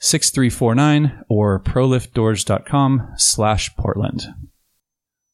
[0.00, 4.22] 6349 or proliftdoors.com slash Portland.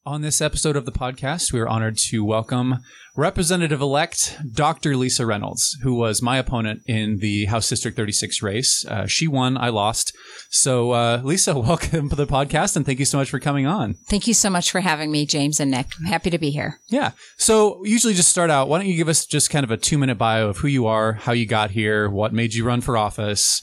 [0.05, 2.77] On this episode of the podcast, we are honored to welcome
[3.17, 4.97] Representative-elect Dr.
[4.97, 8.85] Lisa Reynolds, who was my opponent in the House District 36 race.
[8.87, 10.13] Uh, she won, I lost.
[10.51, 13.95] So, uh, Lisa, welcome to the podcast, and thank you so much for coming on.
[14.09, 15.87] Thank you so much for having me, James and Nick.
[15.99, 16.79] I'm happy to be here.
[16.89, 17.13] Yeah.
[17.37, 18.69] So, usually just start out.
[18.69, 21.15] Why don't you give us just kind of a two-minute bio of who you are,
[21.15, 23.61] how you got here, what made you run for office,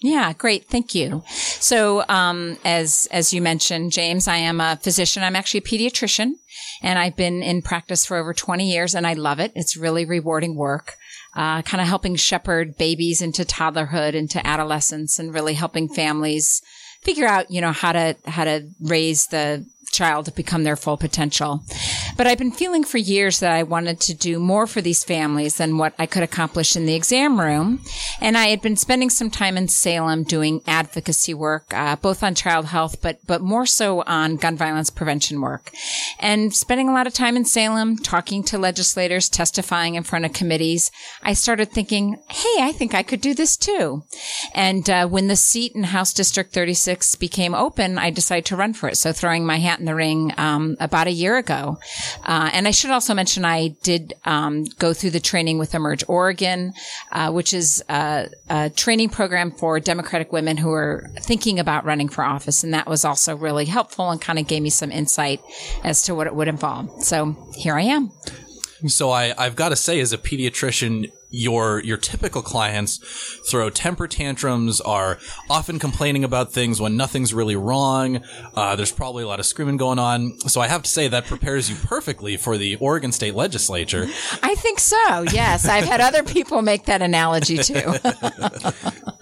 [0.00, 0.66] yeah, great.
[0.66, 1.22] Thank you.
[1.26, 5.22] So, um, as, as you mentioned, James, I am a physician.
[5.22, 6.32] I'm actually a pediatrician
[6.82, 9.52] and I've been in practice for over 20 years and I love it.
[9.54, 10.96] It's really rewarding work.
[11.34, 16.62] Uh, kind of helping shepherd babies into toddlerhood, into adolescence and really helping families
[17.02, 20.96] figure out, you know, how to, how to raise the child to become their full
[20.96, 21.62] potential.
[22.16, 25.56] But I've been feeling for years that I wanted to do more for these families
[25.56, 27.80] than what I could accomplish in the exam room.
[28.22, 32.34] And I had been spending some time in Salem doing advocacy work, uh, both on
[32.34, 35.70] child health, but, but more so on gun violence prevention work.
[36.18, 40.32] And spending a lot of time in Salem, talking to legislators, testifying in front of
[40.32, 40.90] committees,
[41.22, 44.04] I started thinking, hey, I think I could do this too.
[44.54, 48.72] And uh, when the seat in House District 36 became open, I decided to run
[48.72, 48.96] for it.
[48.96, 51.78] So throwing my hat in the ring um, about a year ago.
[52.24, 56.04] Uh, and I should also mention I did um, go through the training with Emerge
[56.08, 56.72] Oregon,
[57.12, 62.08] uh, which is a, a, training program for Democratic women who are thinking about running
[62.08, 62.64] for office.
[62.64, 65.40] And that was also really helpful and kind of gave me some insight
[65.84, 67.02] as to what it would involve.
[67.02, 68.12] So here I am.
[68.86, 72.98] So I, I've got to say, as a pediatrician, your your typical clients
[73.50, 75.18] throw temper tantrums, are
[75.50, 78.22] often complaining about things when nothing's really wrong.
[78.54, 80.38] Uh, there's probably a lot of screaming going on.
[80.40, 84.06] So I have to say that prepares you perfectly for the Oregon State Legislature.
[84.42, 85.24] I think so.
[85.32, 87.94] Yes, I've had other people make that analogy too.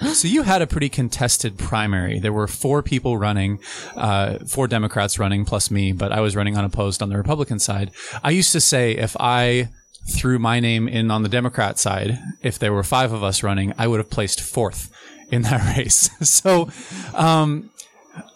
[0.14, 2.18] so you had a pretty contested primary.
[2.20, 3.58] There were four people running,
[3.96, 7.90] uh, four Democrats running plus me, but I was running unopposed on the Republican side.
[8.22, 9.68] I used to say if I
[10.06, 13.72] threw my name in on the Democrat side, if there were five of us running,
[13.78, 14.90] I would have placed fourth
[15.30, 16.10] in that race.
[16.20, 16.68] so,
[17.14, 17.70] um,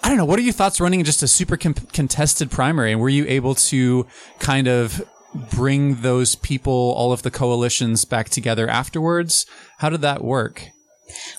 [0.03, 0.25] I don't know.
[0.25, 2.93] What are your thoughts running just a super com- contested primary?
[2.93, 4.07] And were you able to
[4.39, 5.03] kind of
[5.51, 9.47] bring those people, all of the coalitions back together afterwards?
[9.79, 10.69] How did that work?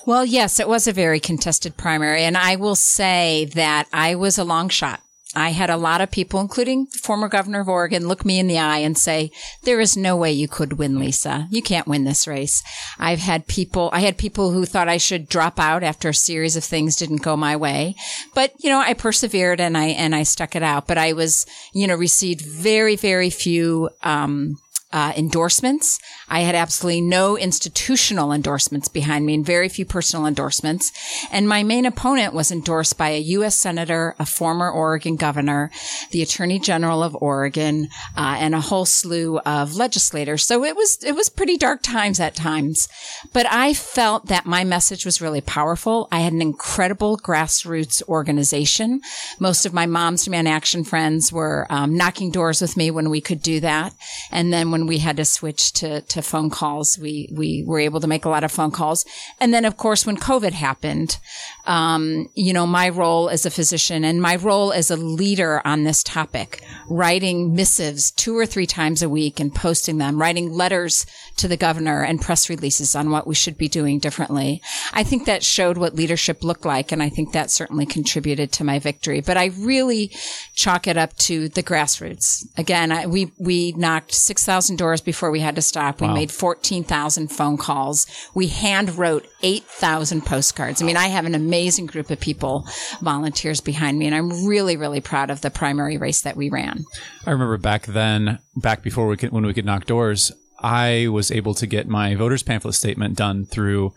[0.06, 2.22] Well, yes, it was a very contested primary.
[2.22, 5.00] And I will say that I was a long shot.
[5.34, 8.58] I had a lot of people, including former governor of Oregon, look me in the
[8.58, 9.30] eye and say,
[9.62, 11.46] there is no way you could win, Lisa.
[11.50, 12.64] You can't win this race.
[12.98, 16.56] I've had people, I had people who thought I should drop out after a series
[16.56, 17.94] of things didn't go my way.
[18.34, 20.88] But, you know, I persevered and I, and I stuck it out.
[20.88, 24.56] But I was, you know, received very, very few, um,
[24.92, 25.98] uh, endorsements.
[26.28, 30.92] I had absolutely no institutional endorsements behind me and very few personal endorsements.
[31.30, 33.58] And my main opponent was endorsed by a U.S.
[33.58, 35.70] Senator, a former Oregon governor,
[36.10, 40.44] the Attorney General of Oregon, uh, and a whole slew of legislators.
[40.44, 42.88] So it was, it was pretty dark times at times.
[43.32, 46.08] But I felt that my message was really powerful.
[46.10, 49.00] I had an incredible grassroots organization.
[49.38, 53.20] Most of my Moms Demand Action friends were um, knocking doors with me when we
[53.20, 53.94] could do that.
[54.30, 57.78] And then when when we had to switch to, to phone calls, we, we were
[57.78, 59.04] able to make a lot of phone calls.
[59.38, 61.18] And then, of course, when COVID happened,
[61.66, 65.84] um, you know, my role as a physician and my role as a leader on
[65.84, 71.06] this topic, writing missives two or three times a week and posting them, writing letters
[71.36, 74.62] to the governor and press releases on what we should be doing differently.
[74.92, 76.92] I think that showed what leadership looked like.
[76.92, 79.20] And I think that certainly contributed to my victory.
[79.20, 80.12] But I really
[80.54, 82.46] chalk it up to the grassroots.
[82.58, 86.00] Again, I, we, we knocked 6,000 doors before we had to stop.
[86.00, 86.14] We wow.
[86.14, 88.06] made 14,000 phone calls.
[88.34, 90.82] We hand wrote 8,000 postcards.
[90.82, 92.64] I mean, I have an amazing group of people,
[93.00, 96.84] volunteers behind me, and I'm really, really proud of the primary race that we ran.
[97.26, 100.30] I remember back then, back before we could, when we could knock doors,
[100.60, 103.94] I was able to get my voters pamphlet statement done through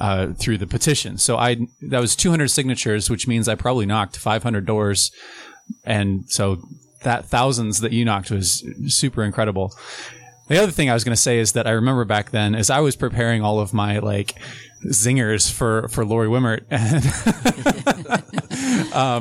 [0.00, 1.18] uh, through the petition.
[1.18, 5.10] So I that was 200 signatures, which means I probably knocked 500 doors,
[5.84, 6.62] and so
[7.02, 9.74] that thousands that you knocked was super incredible.
[10.48, 12.70] The other thing I was going to say is that I remember back then, as
[12.70, 14.34] I was preparing all of my like
[14.86, 16.60] zingers for for Lori Wimmer,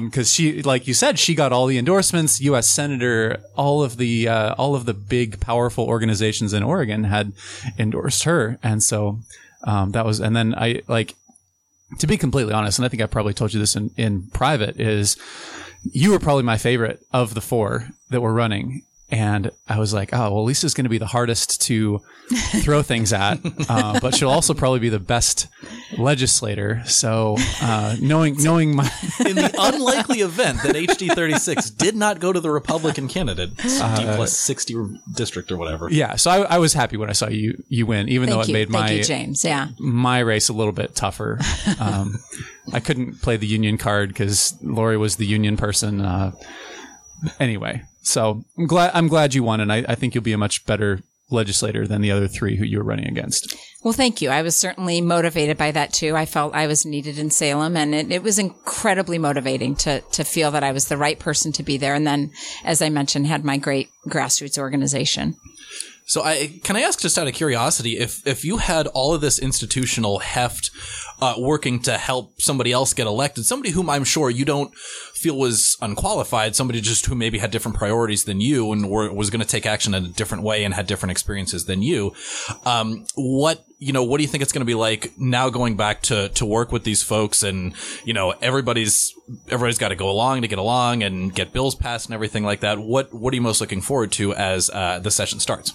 [0.04, 2.42] because she, like you said, she got all the endorsements.
[2.42, 2.68] U.S.
[2.68, 7.34] senator, all of the uh, all of the big powerful organizations in Oregon had
[7.78, 9.20] endorsed her, and so
[9.64, 10.20] um, that was.
[10.20, 11.16] And then I like
[12.00, 14.80] to be completely honest, and I think I probably told you this in in private
[14.80, 15.18] is
[15.92, 18.84] you were probably my favorite of the four that were running.
[19.14, 22.02] And I was like, oh, well, Lisa's going to be the hardest to
[22.64, 23.40] throw things at,
[23.70, 25.48] uh, but she'll also probably be the best
[26.00, 26.82] legislator.
[26.88, 28.86] So, uh, knowing knowing my
[29.20, 33.64] In the unlikely event that HD 36 did not go to the Republican candidate, D
[33.68, 34.76] plus 60
[35.14, 35.90] district or whatever.
[35.92, 38.48] yeah, so I, I was happy when I saw you you win, even though it
[38.48, 38.54] you.
[38.54, 39.46] made Thank my you, James.
[39.46, 39.68] Yeah.
[39.78, 41.40] my race a little bit tougher.
[41.80, 42.16] Um,
[42.74, 46.02] I couldn't play the union card because Lori was the union person.
[46.02, 46.32] Uh,
[47.40, 50.38] anyway, so I'm glad I'm glad you won, and I, I think you'll be a
[50.38, 53.56] much better legislator than the other three who you were running against.
[53.84, 54.30] Well, thank you.
[54.30, 56.16] I was certainly motivated by that too.
[56.16, 60.24] I felt I was needed in Salem and it, it was incredibly motivating to, to
[60.24, 61.96] feel that I was the right person to be there.
[61.96, 62.32] And then,
[62.64, 65.36] as I mentioned, had my great grassroots organization.
[66.06, 69.22] So I can I ask just out of curiosity if if you had all of
[69.22, 70.70] this institutional heft
[71.22, 74.74] uh, working to help somebody else get elected, somebody whom I'm sure you don't
[75.24, 79.30] feel was unqualified, somebody just who maybe had different priorities than you and were, was
[79.30, 82.14] going to take action in a different way and had different experiences than you.
[82.66, 85.76] Um, what you know, what do you think it's going to be like now going
[85.76, 87.74] back to to work with these folks and
[88.06, 89.14] you know everybody's
[89.50, 92.62] everybody's got to go along to get along and get bills passed and everything like
[92.62, 92.80] that.
[92.80, 95.74] What what are you most looking forward to as uh, the session starts?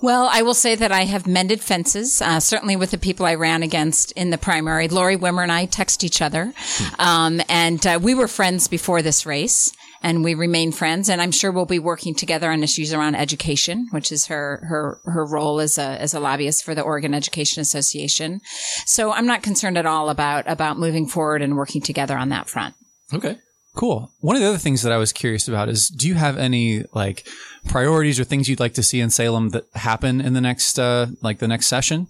[0.00, 3.34] Well, I will say that I have mended fences, uh, certainly with the people I
[3.34, 4.88] ran against in the primary.
[4.88, 6.52] Lori Wimmer and I text each other.
[6.98, 9.72] Um, and uh, we were friends before this race.
[10.02, 13.88] And we remain friends, and I'm sure we'll be working together on issues around education,
[13.90, 17.60] which is her her her role as a as a lobbyist for the Oregon Education
[17.60, 18.40] Association.
[18.84, 22.48] So I'm not concerned at all about about moving forward and working together on that
[22.48, 22.74] front.
[23.12, 23.38] Okay.
[23.74, 24.10] Cool.
[24.20, 26.84] One of the other things that I was curious about is, do you have any
[26.94, 27.28] like
[27.66, 31.08] priorities or things you'd like to see in Salem that happen in the next uh,
[31.22, 32.06] like the next session?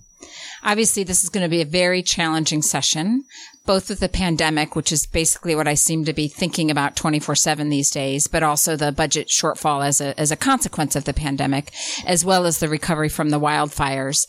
[0.62, 3.24] Obviously, this is going to be a very challenging session,
[3.66, 7.34] both with the pandemic, which is basically what I seem to be thinking about 24
[7.34, 11.12] 7 these days, but also the budget shortfall as a, as a consequence of the
[11.12, 11.72] pandemic,
[12.06, 14.26] as well as the recovery from the wildfires.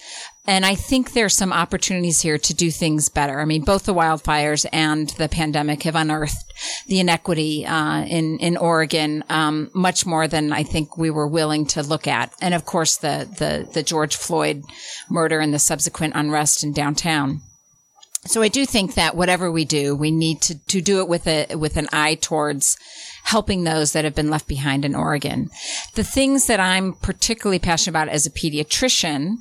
[0.49, 3.41] And I think there's some opportunities here to do things better.
[3.41, 6.53] I mean, both the wildfires and the pandemic have unearthed
[6.87, 11.65] the inequity uh, in in Oregon um, much more than I think we were willing
[11.67, 12.33] to look at.
[12.41, 14.63] And of course, the the the George Floyd
[15.09, 17.41] murder and the subsequent unrest in downtown.
[18.27, 21.27] So I do think that whatever we do, we need to, to do it with
[21.27, 22.77] a, with an eye towards
[23.23, 25.49] helping those that have been left behind in Oregon.
[25.95, 29.35] The things that I'm particularly passionate about as a pediatrician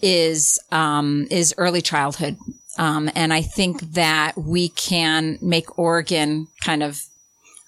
[0.00, 2.36] is, um, is early childhood.
[2.78, 7.02] Um, and I think that we can make Oregon kind of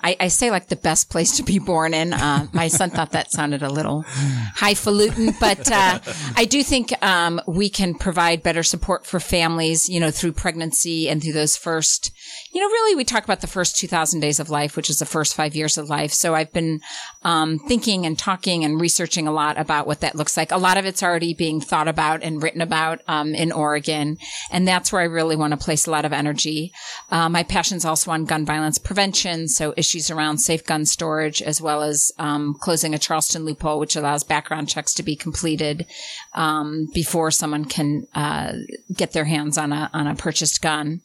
[0.05, 2.13] I, I, say like the best place to be born in.
[2.13, 5.99] Uh, my son thought that sounded a little highfalutin, but uh,
[6.37, 11.09] I do think um, we can provide better support for families, you know, through pregnancy
[11.09, 12.13] and through those first,
[12.55, 15.05] you know, really we talk about the first 2000 days of life, which is the
[15.05, 16.13] first five years of life.
[16.13, 16.81] So I've been
[17.25, 20.53] um, thinking and talking and researching a lot about what that looks like.
[20.53, 24.19] A lot of it's already being thought about and written about um, in Oregon.
[24.53, 26.73] And that's where I really want to place a lot of energy.
[27.11, 29.49] Uh, my passion's also on gun violence prevention.
[29.49, 33.97] So issues around safe gun storage, as well as um, closing a Charleston loophole, which
[33.97, 35.87] allows background checks to be completed
[36.35, 38.53] um, before someone can uh,
[38.95, 41.01] get their hands on a on a purchased gun.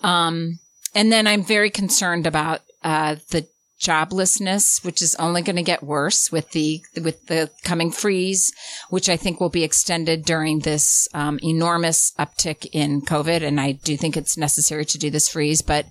[0.00, 0.60] Um,
[0.94, 3.46] and then I'm very concerned about uh, the
[3.80, 8.52] joblessness, which is only going to get worse with the with the coming freeze,
[8.88, 13.42] which I think will be extended during this um, enormous uptick in COVID.
[13.42, 15.60] And I do think it's necessary to do this freeze.
[15.60, 15.86] But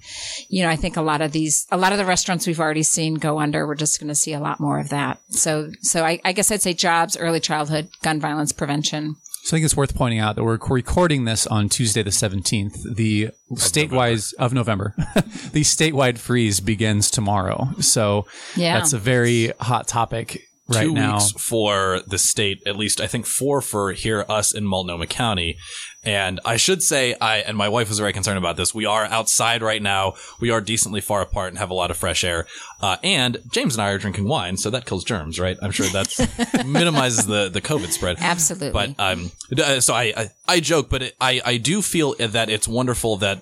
[0.49, 2.83] you know, I think a lot of these, a lot of the restaurants we've already
[2.83, 3.67] seen go under.
[3.67, 5.19] We're just going to see a lot more of that.
[5.29, 9.15] So, so I, I guess I'd say jobs, early childhood, gun violence prevention.
[9.45, 12.95] So I think it's worth pointing out that we're recording this on Tuesday the 17th.
[12.95, 14.93] The statewide of November,
[15.51, 17.67] the statewide freeze begins tomorrow.
[17.81, 18.77] So Yeah.
[18.77, 21.15] that's a very hot topic right two now.
[21.17, 25.57] weeks for the state, at least I think four for here, us in Multnomah County.
[26.03, 28.75] And I should say, I and my wife was very concerned about this.
[28.75, 30.15] We are outside right now.
[30.39, 32.45] We are decently far apart and have a lot of fresh air.
[32.81, 35.57] Uh, and James and I are drinking wine, so that kills germs, right?
[35.61, 38.17] I'm sure that minimizes the the COVID spread.
[38.19, 38.71] Absolutely.
[38.71, 42.49] But um, uh, so I I, I joke, but it, I I do feel that
[42.49, 43.41] it's wonderful that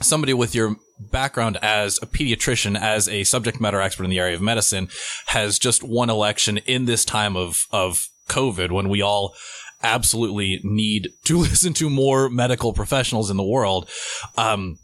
[0.00, 4.34] somebody with your background as a pediatrician, as a subject matter expert in the area
[4.34, 4.88] of medicine,
[5.26, 9.34] has just won election in this time of of COVID when we all
[9.82, 13.88] absolutely need to listen to more medical professionals in the world.
[14.36, 14.78] Um,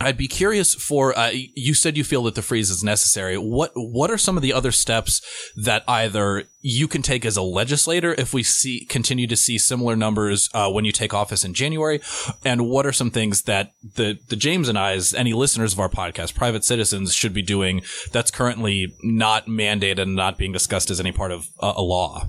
[0.00, 3.36] I'd be curious for uh, you said you feel that the freeze is necessary.
[3.36, 5.22] What what are some of the other steps
[5.56, 9.94] that either you can take as a legislator if we see continue to see similar
[9.94, 12.00] numbers uh, when you take office in January,
[12.44, 15.80] and what are some things that the the James and I, as any listeners of
[15.80, 20.90] our podcast, private citizens, should be doing that's currently not mandated and not being discussed
[20.90, 22.26] as any part of uh, a law.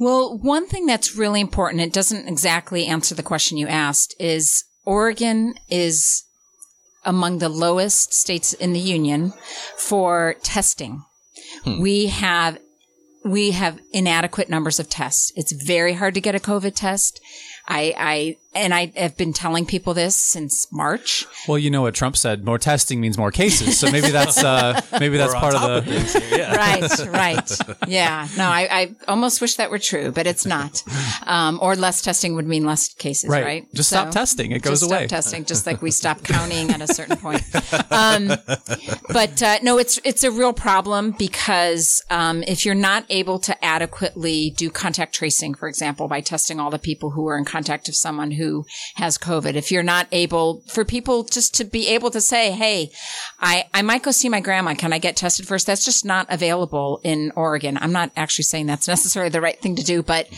[0.00, 4.64] Well, one thing that's really important, it doesn't exactly answer the question you asked, is
[4.86, 6.24] Oregon is
[7.04, 9.34] among the lowest states in the union
[9.76, 11.02] for testing.
[11.64, 11.80] Hmm.
[11.80, 12.58] We have
[13.22, 15.32] we have inadequate numbers of tests.
[15.36, 17.20] It's very hard to get a COVID test.
[17.68, 21.26] I, I, and I have been telling people this since March.
[21.46, 23.78] Well, you know what Trump said: more testing means more cases.
[23.78, 25.76] So maybe that's uh, maybe that's part of the.
[25.78, 26.56] Of yeah.
[26.56, 27.58] Right, right.
[27.86, 28.26] Yeah.
[28.36, 30.82] No, I, I almost wish that were true, but it's not.
[31.26, 33.44] Um, or less testing would mean less cases, right?
[33.44, 33.74] right?
[33.74, 35.06] Just so, stop testing; it goes away.
[35.06, 37.42] Stop testing, just like we stop counting at a certain point.
[37.90, 38.32] Um,
[39.12, 43.64] but uh, no, it's it's a real problem because um, if you're not able to
[43.64, 47.88] adequately do contact tracing, for example, by testing all the people who are in contact
[47.88, 48.39] of someone who
[48.94, 49.54] has COVID.
[49.54, 52.90] If you're not able for people just to be able to say, Hey,
[53.38, 54.74] I, I might go see my grandma.
[54.74, 55.66] Can I get tested first?
[55.66, 57.78] That's just not available in Oregon.
[57.80, 60.28] I'm not actually saying that's necessarily the right thing to do, but,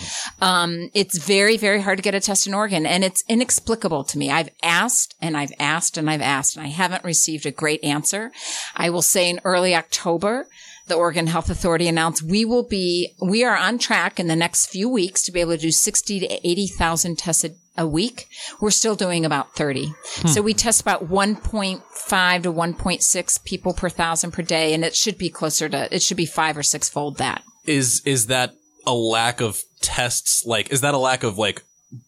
[0.41, 4.19] um, it's very, very hard to get a test in Oregon and it's inexplicable to
[4.19, 4.31] me.
[4.31, 8.33] I've asked and I've asked and I've asked and I haven't received a great answer.
[8.77, 10.47] I will say in early October,
[10.87, 14.67] the Oregon Health Authority announced we will be, we are on track in the next
[14.67, 17.47] few weeks to be able to do 60 to 80,000 tests
[17.77, 18.29] a week.
[18.61, 19.87] We're still doing about 30.
[19.87, 20.29] Hmm.
[20.29, 24.75] So we test about 1.5 to 1.6 people per thousand per day.
[24.75, 27.43] And it should be closer to, it should be five or six fold that.
[27.65, 28.55] Is, is that
[28.87, 30.45] a lack of tests?
[30.45, 31.63] Like, is that a lack of like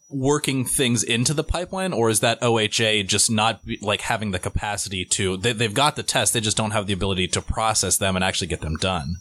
[0.09, 5.03] working things into the pipeline or is that OHA just not like having the capacity
[5.03, 8.15] to they, have got the tests they just don't have the ability to process them
[8.15, 9.15] and actually get them done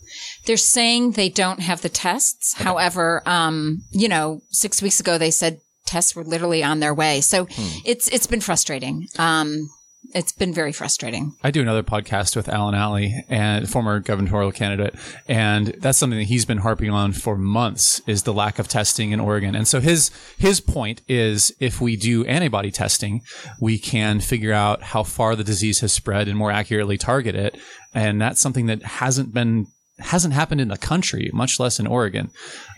[0.44, 2.64] they're saying they don't have the tests okay.
[2.64, 7.22] however um, you know 6 weeks ago they said tests were literally on their way
[7.22, 7.78] so hmm.
[7.84, 9.68] it's it's been frustrating um,
[10.12, 11.34] it's been very frustrating.
[11.42, 14.94] I do another podcast with Allen Alley and former gubernatorial candidate,
[15.28, 19.12] and that's something that he's been harping on for months is the lack of testing
[19.12, 19.54] in Oregon.
[19.54, 23.22] And so his his point is if we do antibody testing,
[23.60, 27.56] we can figure out how far the disease has spread and more accurately target it.
[27.94, 29.66] And that's something that hasn't been
[29.98, 32.30] hasn't happened in the country, much less in Oregon.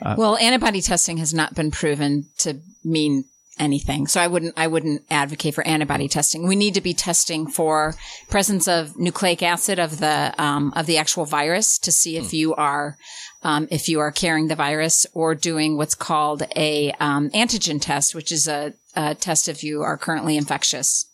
[0.02, 3.24] Uh, well, antibody testing has not been proven to mean
[3.58, 4.06] anything.
[4.06, 6.46] So I wouldn't, I wouldn't advocate for antibody testing.
[6.46, 7.94] We need to be testing for
[8.28, 12.54] presence of nucleic acid of the, um, of the actual virus to see if you
[12.54, 12.96] are,
[13.42, 18.14] um, if you are carrying the virus or doing what's called a, um, antigen test,
[18.14, 21.06] which is a, a test if you are currently infectious.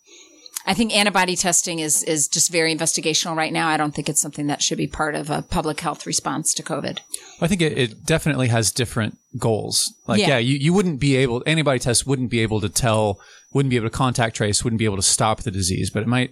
[0.66, 3.68] I think antibody testing is is just very investigational right now.
[3.68, 6.62] I don't think it's something that should be part of a public health response to
[6.62, 7.00] COVID.
[7.40, 9.92] I think it, it definitely has different goals.
[10.06, 13.20] Like, yeah, yeah you, you wouldn't be able, antibody tests wouldn't be able to tell,
[13.52, 16.08] wouldn't be able to contact trace, wouldn't be able to stop the disease, but it
[16.08, 16.30] might,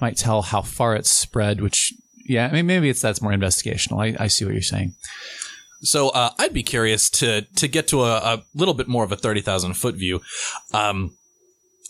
[0.00, 1.94] might tell how far it's spread, which,
[2.26, 4.02] yeah, I mean, maybe it's, that's more investigational.
[4.02, 4.94] I, I see what you're saying.
[5.82, 9.12] So uh, I'd be curious to to get to a, a little bit more of
[9.12, 10.22] a thirty thousand foot view.
[10.72, 11.14] Um,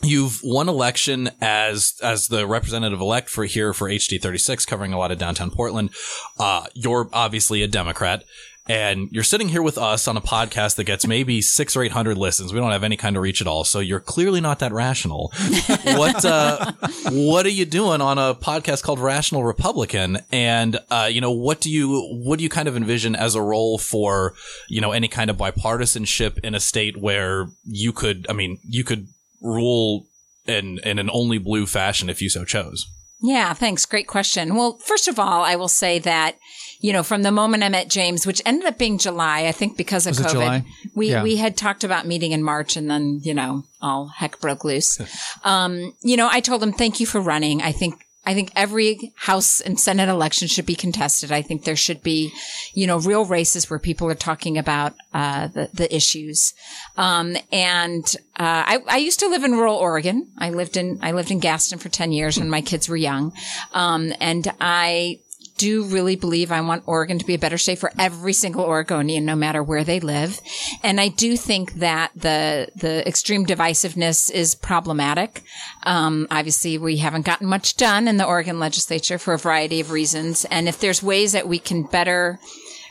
[0.05, 4.99] You've won election as as the representative elect for here for HD 36, covering a
[4.99, 5.91] lot of downtown Portland.
[6.39, 8.25] Uh, you're obviously a Democrat,
[8.67, 11.93] and you're sitting here with us on a podcast that gets maybe six or eight
[11.93, 12.53] hundred listens.
[12.53, 15.33] We don't have any kind of reach at all, so you're clearly not that rational.
[15.85, 16.73] what uh,
[17.11, 20.19] what are you doing on a podcast called Rational Republican?
[20.33, 23.43] And uh, you know, what do you what do you kind of envision as a
[23.43, 24.35] role for
[24.69, 28.85] you know any kind of bipartisanship in a state where you could, I mean, you
[28.85, 29.09] could
[29.45, 30.07] rule
[30.47, 32.87] in in an only blue fashion if you so chose?
[33.21, 33.87] Yeah, thanks.
[33.87, 34.55] Great question.
[34.55, 36.37] Well, first of all, I will say that,
[36.81, 39.79] you know, from the moment I met James, which ended up being July, I think
[39.79, 41.23] because of Was COVID, we, yeah.
[41.23, 45.01] we had talked about meeting in March and then, you know, all heck broke loose.
[45.43, 47.63] um, you know, I told him, thank you for running.
[47.63, 51.31] I think I think every House and Senate election should be contested.
[51.31, 52.33] I think there should be,
[52.73, 56.55] you know, real races where people are talking about uh, the the issues.
[56.97, 58.05] Um, and
[58.37, 60.31] uh, I, I used to live in rural Oregon.
[60.39, 63.33] I lived in I lived in Gaston for ten years when my kids were young,
[63.73, 65.21] um, and I
[65.57, 69.25] do really believe I want Oregon to be a better state for every single Oregonian,
[69.25, 70.41] no matter where they live.
[70.83, 75.43] And I do think that the the extreme divisiveness is problematic.
[75.85, 79.91] Um, obviously, we haven't gotten much done in the Oregon legislature for a variety of
[79.91, 80.45] reasons.
[80.47, 82.39] And if there's ways that we can better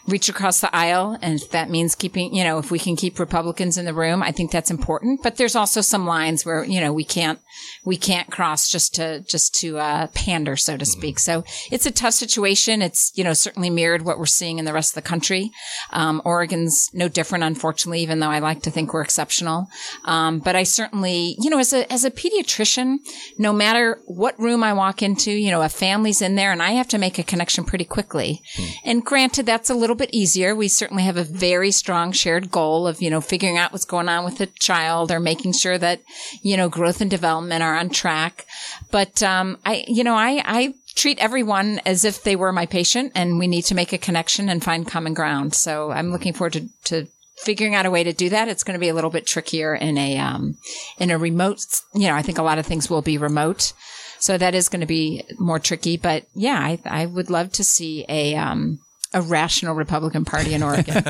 [0.07, 1.17] reach across the aisle.
[1.21, 4.21] And if that means keeping, you know, if we can keep Republicans in the room,
[4.21, 5.21] I think that's important.
[5.23, 7.39] But there's also some lines where, you know, we can't,
[7.85, 11.19] we can't cross just to, just to, uh, pander, so to speak.
[11.19, 12.81] So it's a tough situation.
[12.81, 15.51] It's, you know, certainly mirrored what we're seeing in the rest of the country.
[15.91, 19.67] Um, Oregon's no different, unfortunately, even though I like to think we're exceptional.
[20.03, 22.97] Um, but I certainly, you know, as a, as a pediatrician,
[23.37, 26.71] no matter what room I walk into, you know, a family's in there and I
[26.71, 28.41] have to make a connection pretty quickly.
[28.83, 30.55] And granted, that's a little bit easier.
[30.55, 34.09] We certainly have a very strong shared goal of, you know, figuring out what's going
[34.09, 36.01] on with the child or making sure that,
[36.41, 38.45] you know, growth and development are on track.
[38.91, 43.11] But, um, I, you know, I, I, treat everyone as if they were my patient
[43.15, 45.55] and we need to make a connection and find common ground.
[45.55, 47.07] So I'm looking forward to, to
[47.37, 48.47] figuring out a way to do that.
[48.47, 50.55] It's going to be a little bit trickier in a, um,
[50.99, 53.73] in a remote, you know, I think a lot of things will be remote.
[54.19, 57.63] So that is going to be more tricky, but yeah, I, I would love to
[57.63, 58.79] see a, um,
[59.13, 60.93] a rational Republican Party in Oregon.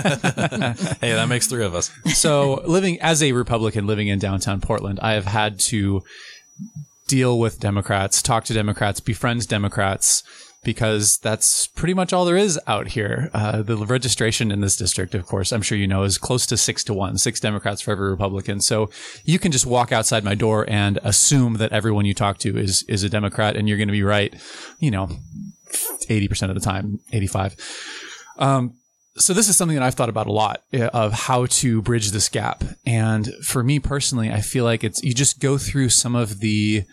[1.01, 1.91] Hey, that makes three of us.
[2.13, 6.03] So living as a Republican living in downtown Portland, I have had to
[7.07, 10.23] deal with Democrats, talk to Democrats, befriend Democrats,
[10.63, 13.29] because that's pretty much all there is out here.
[13.33, 16.57] Uh, the registration in this district, of course, I'm sure you know, is close to
[16.57, 18.61] six to one, six Democrats for every Republican.
[18.61, 18.89] So
[19.25, 22.83] you can just walk outside my door and assume that everyone you talk to is
[22.87, 24.33] is a Democrat, and you're going to be right.
[24.79, 25.09] You know,
[26.09, 27.55] eighty percent of the time, eighty five
[29.15, 32.11] so this is something that I've thought about a lot uh, of how to bridge
[32.11, 32.63] this gap.
[32.85, 36.83] And for me personally, I feel like it's you just go through some of the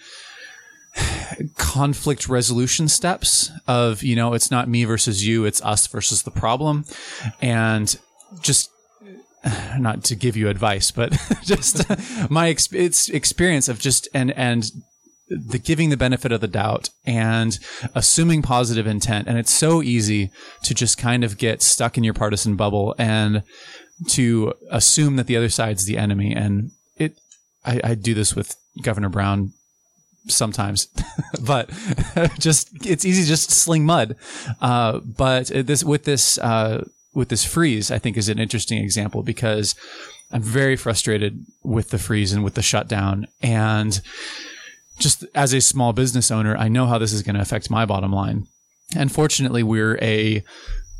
[1.56, 6.30] conflict resolution steps of, you know, it's not me versus you, it's us versus the
[6.30, 6.84] problem.
[7.40, 7.96] And
[8.42, 8.70] just
[9.78, 11.88] not to give you advice, but just
[12.30, 14.70] my ex- it's experience of just and and
[15.30, 17.58] the giving the benefit of the doubt and
[17.94, 19.28] assuming positive intent.
[19.28, 20.30] And it's so easy
[20.64, 23.42] to just kind of get stuck in your partisan bubble and
[24.08, 26.34] to assume that the other side's the enemy.
[26.34, 27.18] And it,
[27.64, 29.52] I, I do this with Governor Brown
[30.26, 30.88] sometimes,
[31.40, 31.70] but
[32.38, 34.16] just, it's easy to just sling mud.
[34.60, 39.22] Uh, but this, with this, uh, with this freeze, I think is an interesting example
[39.22, 39.74] because
[40.32, 43.26] I'm very frustrated with the freeze and with the shutdown.
[43.42, 44.00] And
[45.00, 47.84] just as a small business owner, I know how this is going to affect my
[47.84, 48.46] bottom line.
[48.96, 50.44] And fortunately, we're a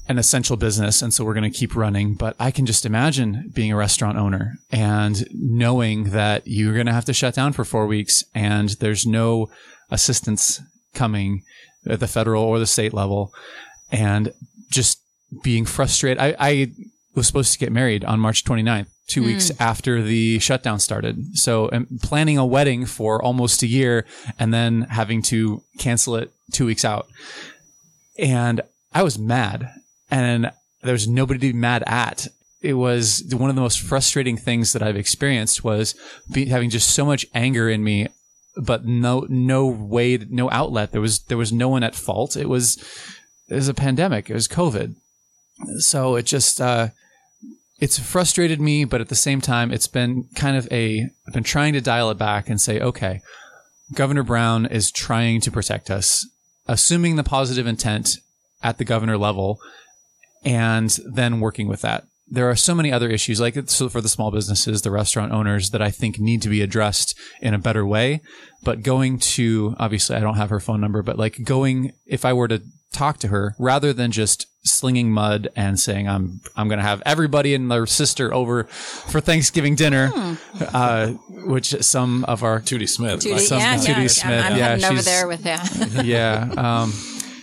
[0.09, 2.15] an essential business, and so we're going to keep running.
[2.15, 6.93] But I can just imagine being a restaurant owner and knowing that you're going to
[6.93, 9.51] have to shut down for four weeks, and there's no
[9.91, 10.61] assistance
[10.95, 11.43] coming
[11.87, 13.33] at the federal or the state level,
[13.93, 14.33] and
[14.71, 15.01] just
[15.45, 16.19] being frustrated.
[16.21, 16.73] I, I
[17.15, 21.37] was supposed to get married on March 29th two weeks after the shutdown started.
[21.37, 24.07] So I'm planning a wedding for almost a year
[24.39, 27.09] and then having to cancel it two weeks out.
[28.19, 28.61] And
[28.93, 29.69] I was mad
[30.11, 32.29] and there was nobody to be mad at.
[32.63, 35.95] It was one of the most frustrating things that I've experienced was
[36.31, 38.09] be, having just so much anger in me,
[38.57, 40.93] but no, no way, no outlet.
[40.93, 42.37] There was, there was no one at fault.
[42.37, 42.77] It was,
[43.49, 44.31] it was a pandemic.
[44.31, 44.95] It was COVID.
[45.79, 46.89] So it just, uh,
[47.81, 51.43] it's frustrated me, but at the same time, it's been kind of a, I've been
[51.43, 53.21] trying to dial it back and say, okay,
[53.95, 56.29] Governor Brown is trying to protect us,
[56.69, 58.19] assuming the positive intent
[58.63, 59.59] at the governor level
[60.45, 62.05] and then working with that.
[62.29, 65.71] There are so many other issues, like so for the small businesses, the restaurant owners,
[65.71, 68.21] that I think need to be addressed in a better way.
[68.63, 72.33] But going to, obviously, I don't have her phone number, but like going, if I
[72.33, 76.79] were to talk to her rather than just slinging mud and saying I'm I'm going
[76.79, 81.09] to have everybody and their sister over for Thanksgiving dinner, uh,
[81.47, 83.21] which some of our Tootie Smith.
[83.21, 85.95] Tootie, Some- yeah, Tootie yeah, Smith, I'm, I'm yeah, heading over there with that.
[86.05, 86.49] yeah.
[86.57, 86.93] Um,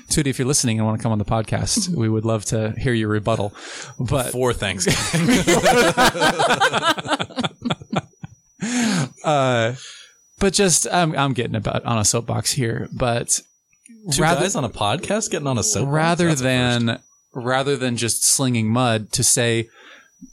[0.09, 2.73] Tootie, if you're listening and want to come on the podcast, we would love to
[2.77, 3.53] hear your rebuttal.
[3.99, 5.27] But For Thanksgiving.
[10.39, 13.41] but just I'm I'm getting about on a soapbox here, but
[14.11, 15.93] Two rather guys on a podcast getting on a soapbox.
[15.93, 16.99] rather than
[17.33, 19.69] rather than just slinging mud to say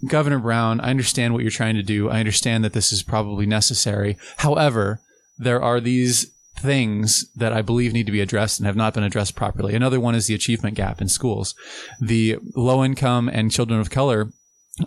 [0.07, 2.09] Governor Brown, I understand what you're trying to do.
[2.09, 4.17] I understand that this is probably necessary.
[4.39, 5.01] However,
[5.37, 9.03] there are these things that I believe need to be addressed and have not been
[9.03, 9.75] addressed properly.
[9.75, 11.55] Another one is the achievement gap in schools.
[12.01, 14.31] The low income and children of color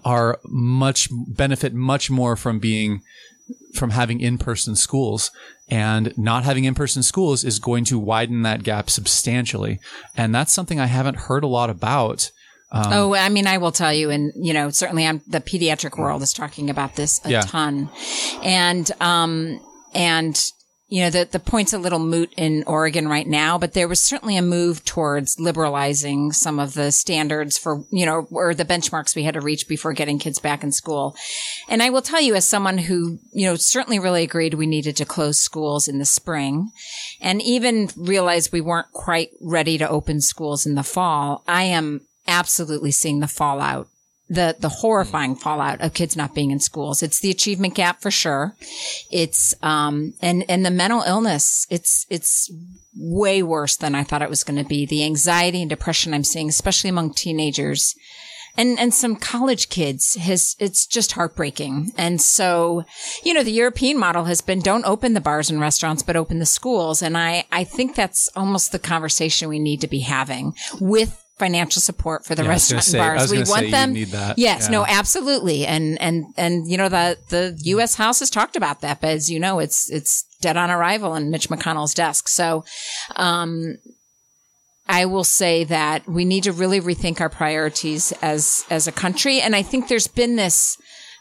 [0.03, 3.01] are much benefit much more from being
[3.73, 5.31] from having in-person schools
[5.69, 9.79] and not having in-person schools is going to widen that gap substantially.
[10.15, 12.31] And that's something I haven't heard a lot about.
[12.71, 15.97] Um, oh, I mean, I will tell you, and you know, certainly I'm, the pediatric
[15.97, 17.41] world is talking about this a yeah.
[17.41, 17.89] ton.
[18.43, 19.61] And, um,
[19.93, 20.37] and
[20.89, 24.01] you know, the, the point's a little moot in Oregon right now, but there was
[24.01, 29.13] certainly a move towards liberalizing some of the standards for, you know, or the benchmarks
[29.13, 31.13] we had to reach before getting kids back in school.
[31.67, 34.95] And I will tell you, as someone who, you know, certainly really agreed we needed
[34.97, 36.71] to close schools in the spring
[37.19, 42.07] and even realized we weren't quite ready to open schools in the fall, I am
[42.27, 43.89] absolutely seeing the fallout
[44.29, 47.01] the the horrifying fallout of kids not being in schools.
[47.01, 48.55] It's the achievement gap for sure.
[49.11, 51.65] It's um and and the mental illness.
[51.69, 52.51] It's it's
[52.97, 54.85] way worse than I thought it was going to be.
[54.85, 57.95] The anxiety and depression I'm seeing, especially among teenagers.
[58.59, 61.91] And, and some college kids has, it's just heartbreaking.
[61.95, 62.85] And so,
[63.23, 66.39] you know, the European model has been don't open the bars and restaurants, but open
[66.39, 67.03] the schools.
[67.03, 71.81] And I, I think that's almost the conversation we need to be having with financial
[71.81, 73.31] support for the yeah, restaurant say, and bars.
[73.31, 73.95] We want them.
[73.95, 74.67] Yes, yeah.
[74.69, 75.65] no, absolutely.
[75.65, 77.95] And and and you know the the U.S.
[77.95, 81.29] House has talked about that, but as you know, it's it's dead on arrival in
[81.29, 82.27] Mitch McConnell's desk.
[82.27, 82.65] So,
[83.15, 83.77] um,
[84.87, 89.39] I will say that we need to really rethink our priorities as as a country,
[89.39, 90.77] and I think there's been this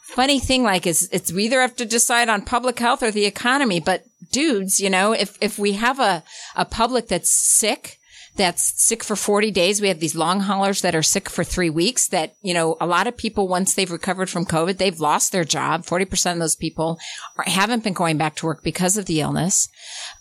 [0.07, 3.25] funny thing like is it's we either have to decide on public health or the
[3.25, 6.23] economy but dudes you know if if we have a
[6.55, 7.99] a public that's sick
[8.37, 9.81] that's sick for 40 days.
[9.81, 12.87] We have these long haulers that are sick for three weeks that, you know, a
[12.87, 15.83] lot of people, once they've recovered from COVID, they've lost their job.
[15.85, 16.99] 40% of those people
[17.37, 19.69] are, haven't been going back to work because of the illness.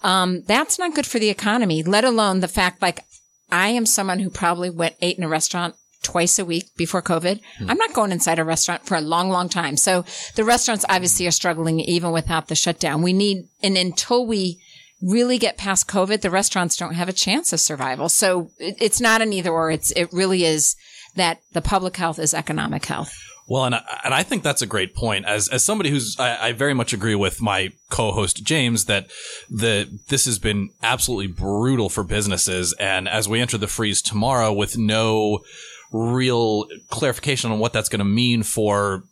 [0.01, 3.05] Um, that's not good for the economy, let alone the fact like
[3.51, 5.75] I am someone who probably went ate in a restaurant
[6.05, 7.41] twice a week before COVID.
[7.57, 7.69] Hmm.
[7.69, 9.75] I'm not going inside a restaurant for a long, long time.
[9.75, 13.01] So the restaurants obviously are struggling even without the shutdown.
[13.01, 14.61] We need, and until we
[15.01, 18.09] really get past COVID, the restaurants don't have a chance of survival.
[18.09, 19.71] So it, it's not an either or.
[19.71, 20.75] It's, it really is
[21.15, 23.13] that the public health is economic health.
[23.47, 25.25] Well, and I, and I think that's a great point.
[25.25, 29.07] As as somebody who's, I, I, very much agree with my co-host James that
[29.49, 32.73] the this has been absolutely brutal for businesses.
[32.79, 35.41] And as we enter the freeze tomorrow, with no
[35.91, 39.03] real clarification on what that's going to mean for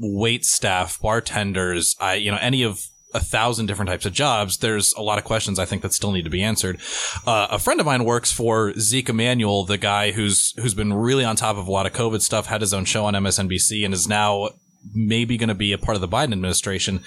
[0.00, 2.80] wait staff, bartenders, I you know any of
[3.14, 6.12] a thousand different types of jobs, there's a lot of questions I think that still
[6.12, 6.80] need to be answered.
[7.26, 11.24] Uh, a friend of mine works for Zeke Emanuel, the guy who's who's been really
[11.24, 13.94] on top of a lot of COVID stuff, had his own show on MSNBC, and
[13.94, 14.50] is now
[14.94, 17.00] maybe going to be a part of the Biden administration.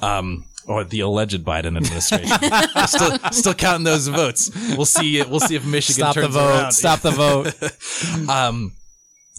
[0.00, 2.26] Um, or the alleged Biden administration.
[2.88, 4.50] still, still counting those votes.
[4.76, 5.22] We'll see.
[5.22, 6.48] We'll see if Michigan Stop turns the vote.
[6.48, 6.72] around.
[6.72, 8.28] Stop the vote.
[8.28, 8.72] um,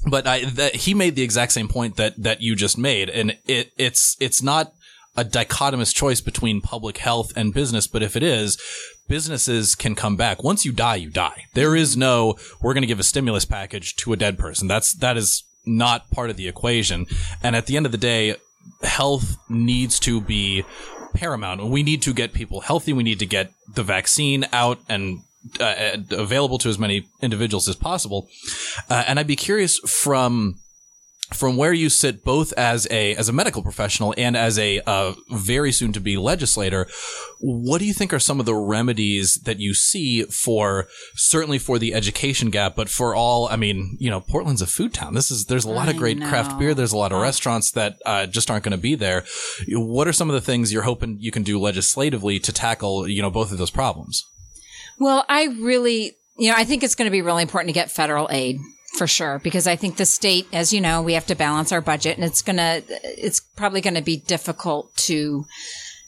[0.05, 3.37] but I, that, he made the exact same point that that you just made, and
[3.45, 4.71] it it's it's not
[5.17, 8.57] a dichotomous choice between public health and business, but if it is,
[9.09, 10.43] businesses can come back.
[10.43, 11.45] Once you die, you die.
[11.55, 14.67] There is no, we're going to give a stimulus package to a dead person.
[14.67, 17.07] That's, that is not part of the equation.
[17.41, 18.35] And at the end of the day,
[18.83, 20.63] health needs to be
[21.15, 21.65] paramount.
[21.65, 22.93] We need to get people healthy.
[22.93, 25.21] We need to get the vaccine out and
[25.59, 28.27] uh, available to as many individuals as possible.
[28.89, 30.59] Uh, and I'd be curious from,
[31.33, 35.13] from where you sit both as a as a medical professional and as a uh,
[35.31, 36.87] very soon to be legislator
[37.39, 41.77] what do you think are some of the remedies that you see for certainly for
[41.77, 45.13] the education gap but for all i mean you know portland's a food town.
[45.13, 46.27] This is there's a lot I of great know.
[46.29, 46.73] craft beer.
[46.73, 49.25] there's a lot of restaurants that uh, just aren't going to be there.
[49.69, 53.21] What are some of the things you're hoping you can do legislatively to tackle you
[53.21, 54.23] know both of those problems?
[54.99, 57.91] Well i really you know i think it's going to be really important to get
[57.91, 58.57] federal aid
[58.95, 61.81] for sure because i think the state as you know we have to balance our
[61.81, 65.45] budget and it's gonna it's probably gonna be difficult to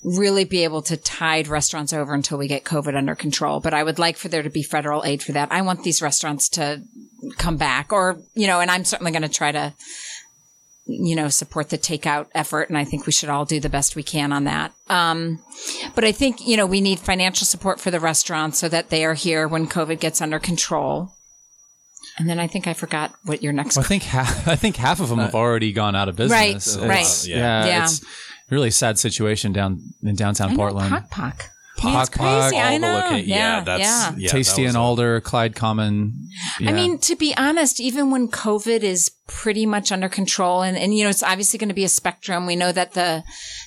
[0.03, 3.59] really be able to tide restaurants over until we get covid under control.
[3.59, 5.51] But i would like for there to be federal aid for that.
[5.51, 6.83] I want these restaurants to
[7.37, 9.73] come back or you know and i'm certainly going to try to
[10.85, 13.95] you know support the takeout effort and i think we should all do the best
[13.95, 14.73] we can on that.
[14.87, 15.43] Um,
[15.95, 19.03] but i think you know we need financial support for the restaurants so that they
[19.03, 21.11] are here when covid gets under control
[22.19, 23.75] and then I think I forgot what your next.
[23.77, 26.15] Well, I think half, I think half of them have uh, already gone out of
[26.15, 26.37] business.
[26.37, 27.33] Right, It's- right.
[27.35, 27.83] Uh, yeah, Yeah.
[27.85, 28.05] it's a
[28.51, 30.91] really sad situation down in downtown I know, Portland.
[31.09, 32.01] Pok Pok.
[32.01, 32.57] it's crazy.
[32.57, 32.93] I all the know.
[32.93, 34.13] loca- yeah, yeah, that's yeah.
[34.17, 36.27] yeah, Tasty that was and a- Alder, Clyde Common.
[36.59, 40.93] I mean, to be honest, even when COVID is pretty much under control, and, and
[40.93, 42.45] you know, it's obviously going to be a spectrum.
[42.45, 43.23] We know that the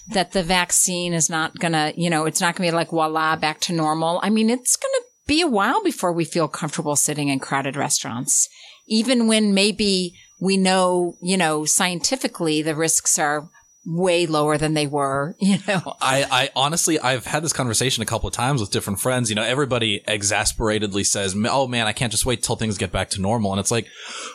[0.09, 2.91] that the vaccine is not going to, you know, it's not going to be like
[2.91, 4.21] voila back to normal.
[4.23, 7.77] I mean, it's going to be a while before we feel comfortable sitting in crowded
[7.77, 8.49] restaurants,
[8.87, 13.49] even when maybe we know, you know, scientifically the risks are
[13.85, 15.35] way lower than they were.
[15.43, 19.01] You know, I, I honestly, I've had this conversation a couple of times with different
[19.01, 19.29] friends.
[19.29, 23.11] You know, everybody exasperatedly says, "Oh man, I can't just wait till things get back
[23.11, 23.89] to normal." And it's like,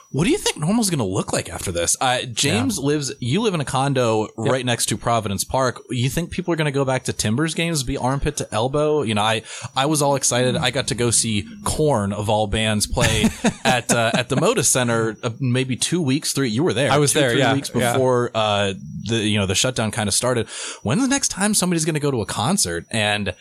[0.09, 1.97] what do you think normal's going to look like after this?
[1.99, 5.81] Uh, James lives, you live in a condo right next to Providence Park.
[5.89, 9.01] You think people are going to go back to Timbers games, be armpit to elbow?
[9.01, 9.41] You know, I,
[9.75, 10.55] I was all excited.
[10.55, 13.25] I got to go see Korn of all bands play
[13.65, 16.49] at, uh, at the Moda Center uh, maybe two weeks, three.
[16.49, 16.89] You were there.
[16.89, 17.91] I was two, there, three yeah, weeks yeah.
[17.91, 18.73] before, uh,
[19.09, 20.47] the, you know, the shutdown kind of started.
[20.83, 22.85] When's the next time somebody's going to go to a concert?
[22.91, 23.35] And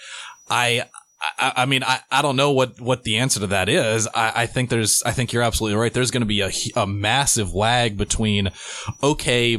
[0.50, 0.88] I,
[1.38, 4.08] I, I mean, I, I don't know what, what the answer to that is.
[4.14, 5.92] I, I think there's, I think you're absolutely right.
[5.92, 8.50] There's going to be a, a massive lag between,
[9.02, 9.58] okay,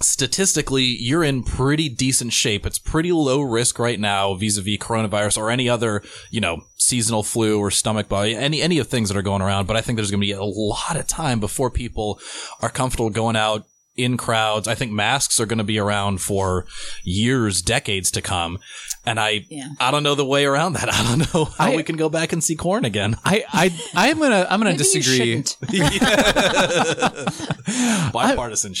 [0.00, 2.64] statistically, you're in pretty decent shape.
[2.64, 7.58] It's pretty low risk right now vis-a-vis coronavirus or any other, you know, seasonal flu
[7.58, 9.66] or stomach bug, any, any of things that are going around.
[9.66, 12.20] But I think there's going to be a lot of time before people
[12.60, 13.66] are comfortable going out
[13.98, 14.68] in crowds.
[14.68, 16.66] I think masks are going to be around for
[17.04, 18.58] years, decades to come.
[19.04, 19.68] And I, Yeah.
[19.80, 20.88] I don't know the way around that.
[20.92, 23.16] I don't know how I- we can go back and see Korn again.
[23.24, 25.42] I, I, I'm gonna, I'm gonna maybe disagree.
[25.42, 25.56] shouldn't.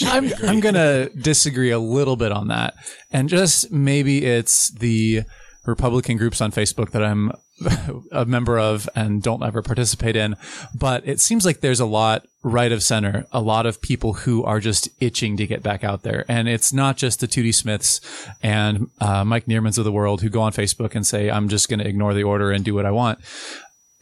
[0.06, 0.32] I'm.
[0.44, 2.74] I'm gonna disagree a little bit on that,
[3.10, 5.22] and just maybe it's the
[5.68, 7.30] Republican groups on Facebook that I'm
[8.12, 10.36] a member of and don't ever participate in.
[10.74, 14.42] But it seems like there's a lot right of center, a lot of people who
[14.44, 18.00] are just itching to get back out there, and it's not just the Tootie Smiths
[18.42, 21.68] and uh, Mike Nearmans of the world who go on Facebook and say, "I'm just
[21.68, 23.20] going to ignore the order and do what I want."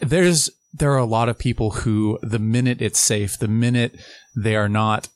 [0.00, 3.98] there's there are a lot of people who the minute it's safe, the minute
[4.34, 5.08] they are not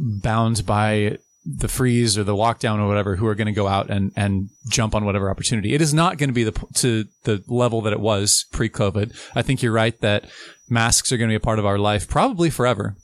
[0.00, 1.18] bound by
[1.56, 4.50] the freeze or the lockdown or whatever, who are going to go out and and
[4.68, 5.72] jump on whatever opportunity.
[5.74, 9.16] It is not going to be the to the level that it was pre-COVID.
[9.34, 10.28] I think you're right that
[10.68, 12.96] masks are going to be a part of our life probably forever.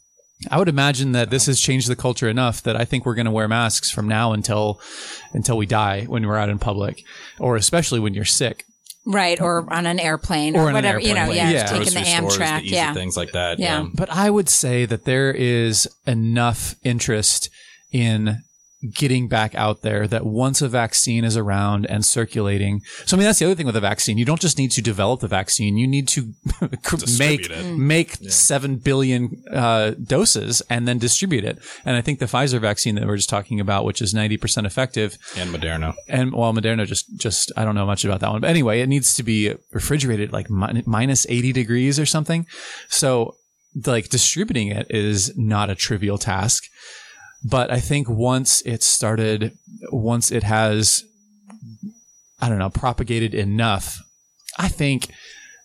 [0.51, 3.25] I would imagine that this has changed the culture enough that I think we're going
[3.25, 4.79] to wear masks from now until
[5.33, 7.03] until we die when we're out in public,
[7.39, 8.65] or especially when you're sick.
[9.07, 9.41] right?
[9.41, 11.01] Or on an airplane Or or, on an whatever.
[11.01, 11.67] You know, airplane, yeah, yeah.
[11.67, 12.61] taking the Grocery stores, Amtrak.
[12.63, 13.59] the yeah, things like that.
[13.59, 13.83] Yeah.
[13.83, 13.89] yeah.
[13.95, 17.49] But I would say that there is enough interest
[17.95, 18.43] in
[18.93, 22.83] getting back out there that once a vaccine is around and circulating.
[23.07, 24.19] So I mean that's the other thing with a vaccine.
[24.19, 25.79] You don't just need to develop the vaccine.
[25.79, 26.35] You need to
[27.19, 27.77] make it.
[27.79, 31.59] make 7 billion uh, doses and then distribute it.
[31.87, 34.67] And I think the Pfizer vaccine that we we're just talking about which is 90%
[34.67, 35.95] effective And Moderna.
[36.07, 38.89] and well, Moderna just just I don't know much about that one, but anyway, it
[38.89, 42.47] needs to be refrigerated like mi- minus eighty degrees or something.
[42.89, 43.37] So
[43.87, 46.65] like distributing it is not a trivial task.
[47.45, 49.57] But I think once it started,
[49.91, 51.05] once it has,
[52.41, 54.01] I don't know, propagated enough,
[54.59, 55.09] I think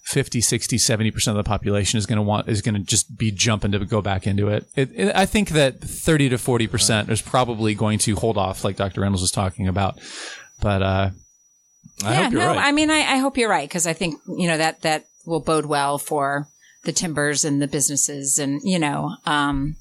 [0.03, 3.31] 50, 60, 70% of the population is going to want, is going to just be
[3.31, 4.67] jumping to go back into it.
[4.75, 5.15] It, it.
[5.15, 9.01] I think that 30 to 40% is probably going to hold off, like Dr.
[9.01, 9.99] Reynolds was talking about.
[10.61, 11.09] But, uh,
[12.03, 12.23] I yeah.
[12.23, 12.57] hope you're no, right.
[12.57, 15.41] I mean, I, I hope you're right because I think you know that that will
[15.41, 16.47] bode well for
[16.83, 19.75] the timbers and the businesses, and you know, um,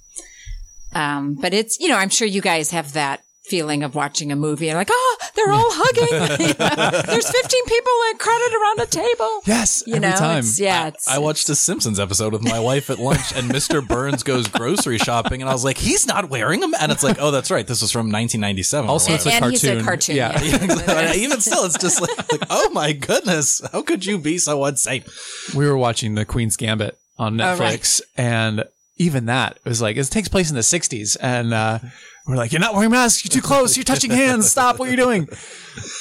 [0.95, 4.37] um, but it's you know, I'm sure you guys have that feeling of watching a
[4.37, 6.47] movie and like, oh, they're all hugging.
[6.49, 9.41] You know, There's 15 people like crowded around a table.
[9.47, 10.39] yes, You every know, time.
[10.41, 13.87] it's, yeah, it's, I watched a Simpsons episode with my wife at lunch, and Mr.
[13.87, 17.17] Burns goes grocery shopping, and I was like, "He's not wearing them," and it's like,
[17.21, 17.67] "Oh, that's right.
[17.67, 19.85] This was from 1997." Also, it's a and he's a cartoon.
[19.85, 20.17] cartoon.
[20.17, 20.43] Yeah.
[20.43, 21.13] Yeah.
[21.15, 25.55] Even still, it's just like, like, oh my goodness, how could you be so unsafe?
[25.55, 28.65] we were watching the Queen's Gambit on Oh, Netflix, and
[28.99, 31.79] even that it was like it takes place in the '60s, and uh,
[32.27, 33.25] we're like, "You're not wearing masks.
[33.25, 33.77] You're too close.
[33.77, 34.51] You're touching hands.
[34.51, 35.29] Stop what you're doing."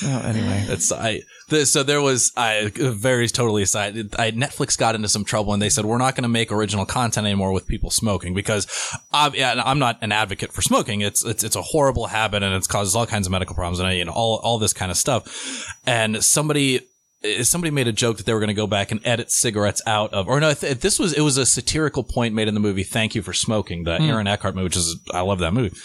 [0.03, 1.21] Oh, anyway, It's I.
[1.63, 3.95] So there was I very totally aside.
[4.19, 6.86] I, Netflix got into some trouble and they said we're not going to make original
[6.86, 8.67] content anymore with people smoking because
[9.13, 11.01] I, yeah, I'm not an advocate for smoking.
[11.01, 13.97] It's it's it's a horrible habit and it causes all kinds of medical problems and
[13.97, 15.73] you know all all this kind of stuff.
[15.86, 16.81] And somebody
[17.41, 20.13] somebody made a joke that they were going to go back and edit cigarettes out
[20.13, 22.84] of, or no, th- this was, it was a satirical point made in the movie
[22.84, 25.75] Thank You for Smoking, the Aaron Eckhart movie, which is, I love that movie.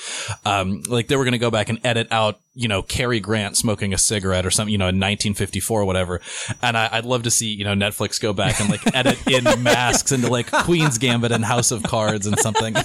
[0.45, 3.57] Um, like they were going to go back and edit out, you know, Cary Grant
[3.57, 6.21] smoking a cigarette or something, you know, in 1954 or whatever.
[6.61, 9.45] And I, I'd love to see, you know, Netflix go back and like edit in
[9.63, 12.75] masks into like Queen's Gambit and House of Cards and something.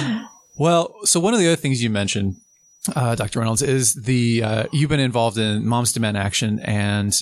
[0.58, 2.36] well, so one of the other things you mentioned
[2.94, 3.40] uh, Dr.
[3.40, 7.12] Reynolds, is the uh, you've been involved in Moms Demand Action and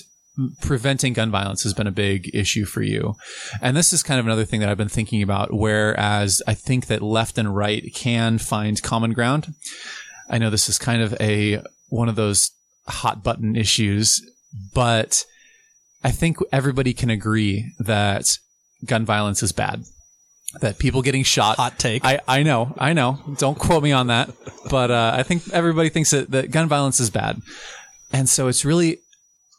[0.61, 3.15] preventing gun violence has been a big issue for you.
[3.61, 6.87] And this is kind of another thing that I've been thinking about, whereas I think
[6.87, 9.53] that left and right can find common ground.
[10.29, 12.51] I know this is kind of a one of those
[12.87, 14.21] hot button issues,
[14.73, 15.25] but
[16.03, 18.25] I think everybody can agree that
[18.85, 19.83] gun violence is bad.
[20.61, 21.57] That people getting shot.
[21.57, 22.05] Hot take.
[22.05, 23.19] I, I know, I know.
[23.37, 24.29] Don't quote me on that.
[24.69, 27.41] But uh, I think everybody thinks that, that gun violence is bad.
[28.11, 28.99] And so it's really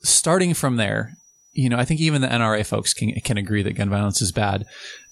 [0.03, 1.13] starting from there.
[1.53, 4.33] You know, I think even the NRA folks can, can agree that gun violence is
[4.33, 4.65] bad.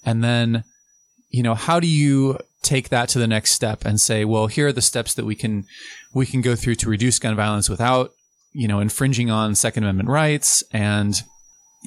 [0.03, 0.63] And then,
[1.29, 4.67] you know, how do you take that to the next step and say, well, here
[4.67, 5.65] are the steps that we can,
[6.13, 8.11] we can go through to reduce gun violence without,
[8.51, 11.21] you know, infringing on Second Amendment rights and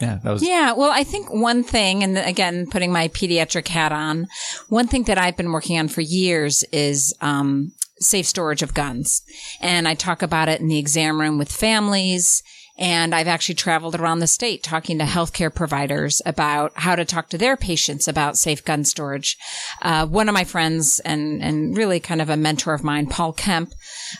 [0.00, 3.92] yeah, that was Yeah, well, I think one thing, and again, putting my pediatric hat
[3.92, 4.26] on,
[4.68, 9.22] one thing that I've been working on for years is um, safe storage of guns.
[9.60, 12.42] And I talk about it in the exam room with families.
[12.78, 17.28] And I've actually traveled around the state talking to healthcare providers about how to talk
[17.28, 19.36] to their patients about safe gun storage.
[19.82, 23.34] Uh, one of my friends and, and really kind of a mentor of mine, Paul
[23.34, 23.74] Kemp,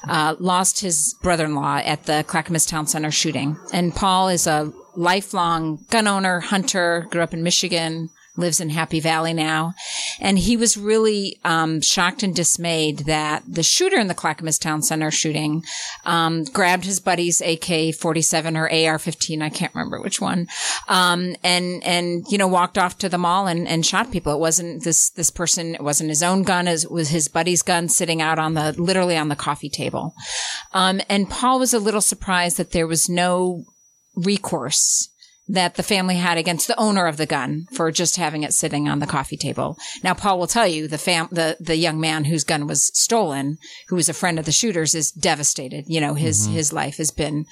[0.07, 3.57] uh, lost his brother-in-law at the Clackamas Town Center shooting.
[3.73, 9.01] And Paul is a lifelong gun owner, hunter, grew up in Michigan, lives in Happy
[9.01, 9.75] Valley now.
[10.21, 14.83] And he was really um, shocked and dismayed that the shooter in the Clackamas Town
[14.83, 15.63] Center shooting
[16.05, 20.49] um, grabbed his buddy's AK-47 or AR-15, I can't remember which one,
[20.89, 24.33] um, and and you know walked off to the mall and, and shot people.
[24.33, 25.75] It wasn't this this person.
[25.75, 26.69] It wasn't his own gun.
[26.69, 30.15] It was his buddy's gun sitting out on the literally on the coffee table.
[30.73, 33.65] Um, and Paul was a little surprised that there was no
[34.15, 35.09] recourse
[35.53, 38.89] that the family had against the owner of the gun for just having it sitting
[38.89, 39.77] on the coffee table.
[40.03, 43.59] Now, Paul will tell you the fam, the, the young man whose gun was stolen,
[43.89, 45.85] who was a friend of the shooters, is devastated.
[45.89, 46.55] You know, his, Mm-hmm.
[46.55, 47.45] his life has been,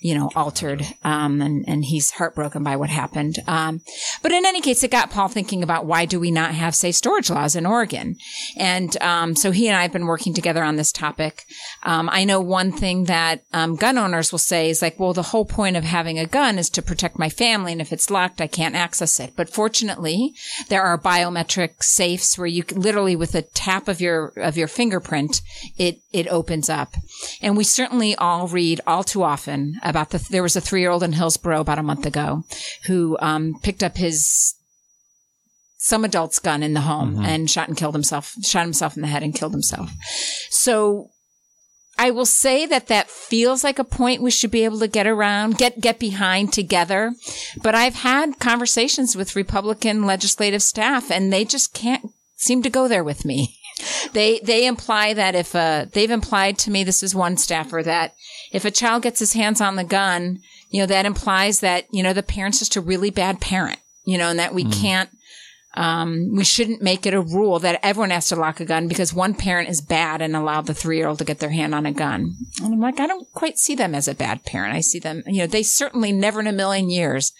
[0.00, 0.84] you know, altered.
[1.04, 3.36] Um, and, and he's heartbroken by what happened.
[3.46, 3.82] Um,
[4.22, 6.94] but in any case, it got Paul thinking about why do we not have safe
[6.96, 8.16] storage laws in Oregon?
[8.56, 11.44] And, um, so he and I have been working together on this topic.
[11.82, 15.22] Um, I know one thing that, um, gun owners will say is like, well, the
[15.22, 17.41] whole point of having a gun is to protect my family.
[17.42, 19.34] And if it's locked, I can't access it.
[19.36, 20.34] But fortunately,
[20.68, 24.68] there are biometric safes where you can literally with a tap of your, of your
[24.68, 25.42] fingerprint,
[25.78, 26.94] it, it opens up.
[27.40, 30.90] And we certainly all read all too often about the, there was a three year
[30.90, 32.44] old in Hillsboro about a month ago
[32.86, 34.54] who, um, picked up his,
[35.78, 39.08] some adult's gun in the home and shot and killed himself, shot himself in the
[39.08, 39.90] head and killed himself.
[40.50, 41.11] So
[41.98, 45.06] I will say that that feels like a point we should be able to get
[45.06, 47.14] around, get, get behind together.
[47.62, 52.88] But I've had conversations with Republican legislative staff and they just can't seem to go
[52.88, 53.58] there with me.
[54.12, 58.14] They, they imply that if, uh, they've implied to me, this is one staffer, that
[58.52, 60.38] if a child gets his hands on the gun,
[60.70, 64.18] you know, that implies that, you know, the parent's just a really bad parent, you
[64.18, 65.10] know, and that we can't,
[65.74, 69.14] um, we shouldn't make it a rule that everyone has to lock a gun because
[69.14, 71.86] one parent is bad and allow the three year old to get their hand on
[71.86, 72.36] a gun.
[72.62, 74.74] And I'm like, I don't quite see them as a bad parent.
[74.74, 77.32] I see them, you know, they certainly never in a million years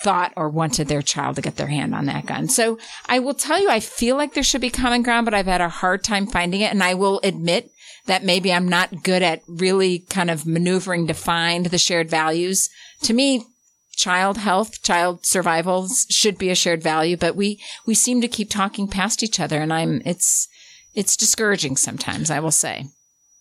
[0.00, 2.48] thought or wanted their child to get their hand on that gun.
[2.48, 5.46] So I will tell you, I feel like there should be common ground, but I've
[5.46, 6.70] had a hard time finding it.
[6.70, 7.70] And I will admit
[8.04, 12.68] that maybe I'm not good at really kind of maneuvering to find the shared values.
[13.02, 13.46] To me,
[13.96, 18.50] child health, child survival should be a shared value, but we, we seem to keep
[18.50, 20.48] talking past each other and I'm, it's,
[20.94, 22.86] it's discouraging sometimes, I will say.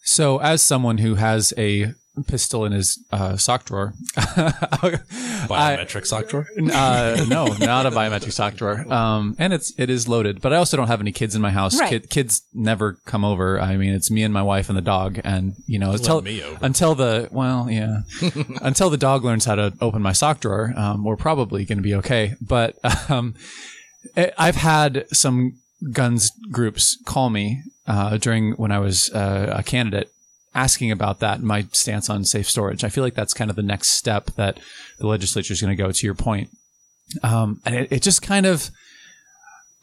[0.03, 1.93] So, as someone who has a
[2.27, 6.47] pistol in his uh, sock drawer, Biometric sock drawer.
[6.73, 10.41] uh, no, not a biometric sock drawer, um, and it's it is loaded.
[10.41, 11.79] But I also don't have any kids in my house.
[11.79, 11.89] Right.
[11.89, 13.59] Kid, kids never come over.
[13.59, 16.41] I mean, it's me and my wife and the dog, and you know, until me
[16.61, 18.01] until the well, yeah,
[18.61, 21.83] until the dog learns how to open my sock drawer, um, we're probably going to
[21.83, 22.33] be okay.
[22.41, 22.75] But
[23.09, 23.35] um,
[24.17, 25.57] I- I've had some
[25.91, 30.09] guns groups call me uh, during when I was uh, a candidate
[30.55, 32.83] asking about that my stance on safe storage.
[32.83, 34.59] I feel like that's kind of the next step that
[34.97, 36.49] the legislature is going to go to your point.
[37.21, 38.71] Um, and it, it just kind of,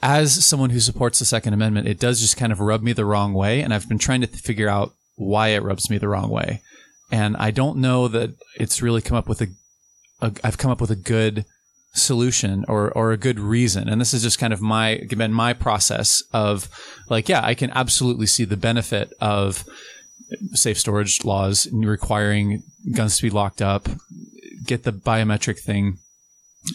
[0.02, 3.04] as someone who supports the Second Amendment, it does just kind of rub me the
[3.04, 3.60] wrong way.
[3.60, 6.62] And I've been trying to figure out why it rubs me the wrong way.
[7.12, 9.48] And I don't know that it's really come up with a,
[10.22, 11.44] a I've come up with a good
[11.94, 15.52] solution or or a good reason and this is just kind of my been my
[15.52, 16.70] process of
[17.10, 19.66] like yeah I can absolutely see the benefit of
[20.54, 22.62] safe storage laws requiring
[22.94, 23.88] guns to be locked up
[24.64, 25.98] get the biometric thing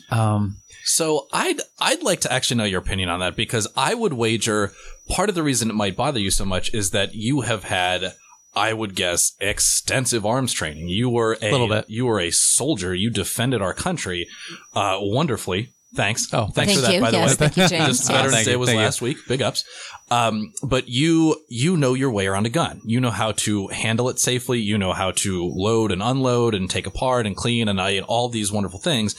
[0.10, 4.14] um So I'd I'd like to actually know your opinion on that because I would
[4.14, 4.72] wager
[5.10, 8.14] part of the reason it might bother you so much is that you have had
[8.56, 10.88] I would guess extensive arms training.
[10.90, 11.86] You were a Little bit.
[11.90, 12.94] you were a soldier.
[12.96, 14.28] You defended our country
[14.74, 15.74] uh, wonderfully.
[15.98, 16.32] Thanks.
[16.32, 16.94] Oh, thanks Thank for that.
[16.94, 17.02] you.
[17.02, 17.98] By the yes, way, thank you, James.
[17.98, 18.16] just Yeah.
[18.16, 18.84] Veterans Thank Day you, was thank you.
[18.86, 19.18] last week.
[19.28, 19.64] Big ups.
[20.10, 22.82] Um, but you you know your way around a gun.
[22.86, 24.60] You know how to handle it safely.
[24.60, 28.30] You know how to load and unload and take apart and clean and, and all
[28.30, 29.16] these wonderful things.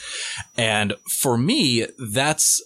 [0.57, 2.61] And for me, that's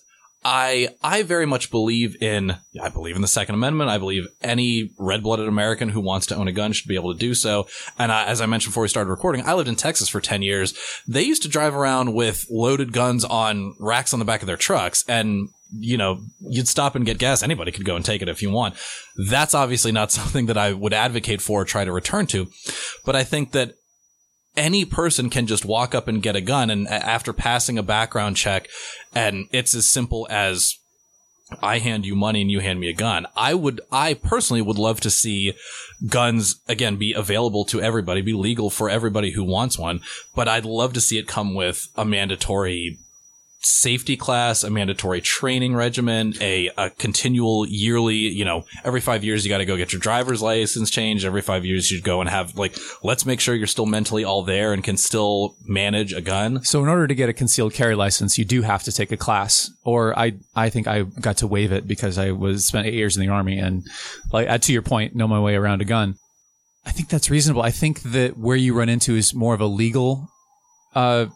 [0.45, 3.89] I I very much believe in I believe in the Second Amendment.
[3.89, 7.19] I believe any red-blooded American who wants to own a gun should be able to
[7.19, 7.67] do so.
[7.97, 10.41] And I, as I mentioned before we started recording, I lived in Texas for ten
[10.41, 10.73] years.
[11.07, 14.57] They used to drive around with loaded guns on racks on the back of their
[14.57, 17.41] trucks, and you know you'd stop and get gas.
[17.41, 18.75] Anybody could go and take it if you want.
[19.29, 22.47] That's obviously not something that I would advocate for or try to return to.
[23.05, 23.73] But I think that
[24.55, 28.37] any person can just walk up and get a gun and after passing a background
[28.37, 28.67] check
[29.15, 30.77] and it's as simple as
[31.61, 33.27] I hand you money and you hand me a gun.
[33.35, 35.53] I would, I personally would love to see
[36.07, 40.01] guns again be available to everybody, be legal for everybody who wants one.
[40.35, 42.97] But I'd love to see it come with a mandatory
[43.63, 49.45] safety class, a mandatory training regimen, a, a continual yearly, you know, every five years
[49.45, 51.25] you got to go get your driver's license changed.
[51.25, 54.43] Every five years you'd go and have like, let's make sure you're still mentally all
[54.43, 56.63] there and can still manage a gun.
[56.63, 59.17] So in order to get a concealed carry license, you do have to take a
[59.17, 59.71] class.
[59.85, 63.15] Or I, I think I got to waive it because I was spent eight years
[63.15, 63.83] in the army and
[64.33, 66.15] like uh, to your point, know my way around a gun.
[66.85, 67.61] I think that's reasonable.
[67.61, 70.27] I think that where you run into is more of a legal,
[70.93, 71.27] uh,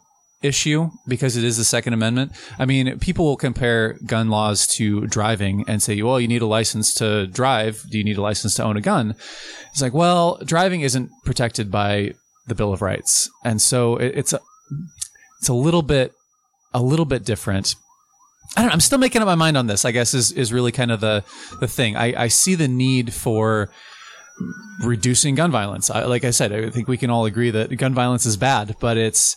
[0.42, 2.32] issue because it is the Second Amendment.
[2.58, 6.46] I mean, people will compare gun laws to driving and say, well, you need a
[6.46, 7.82] license to drive.
[7.90, 9.14] Do you need a license to own a gun?
[9.72, 12.12] It's like, well, driving isn't protected by
[12.46, 13.28] the Bill of Rights.
[13.44, 14.40] And so it's a,
[15.40, 16.12] it's a little bit,
[16.72, 17.74] a little bit different.
[18.56, 18.74] I don't know.
[18.74, 21.00] I'm still making up my mind on this, I guess is, is really kind of
[21.00, 21.24] the,
[21.60, 21.96] the thing.
[21.96, 23.70] I, I see the need for
[24.84, 25.90] reducing gun violence.
[25.90, 28.76] I, like I said, I think we can all agree that gun violence is bad,
[28.80, 29.36] but it's,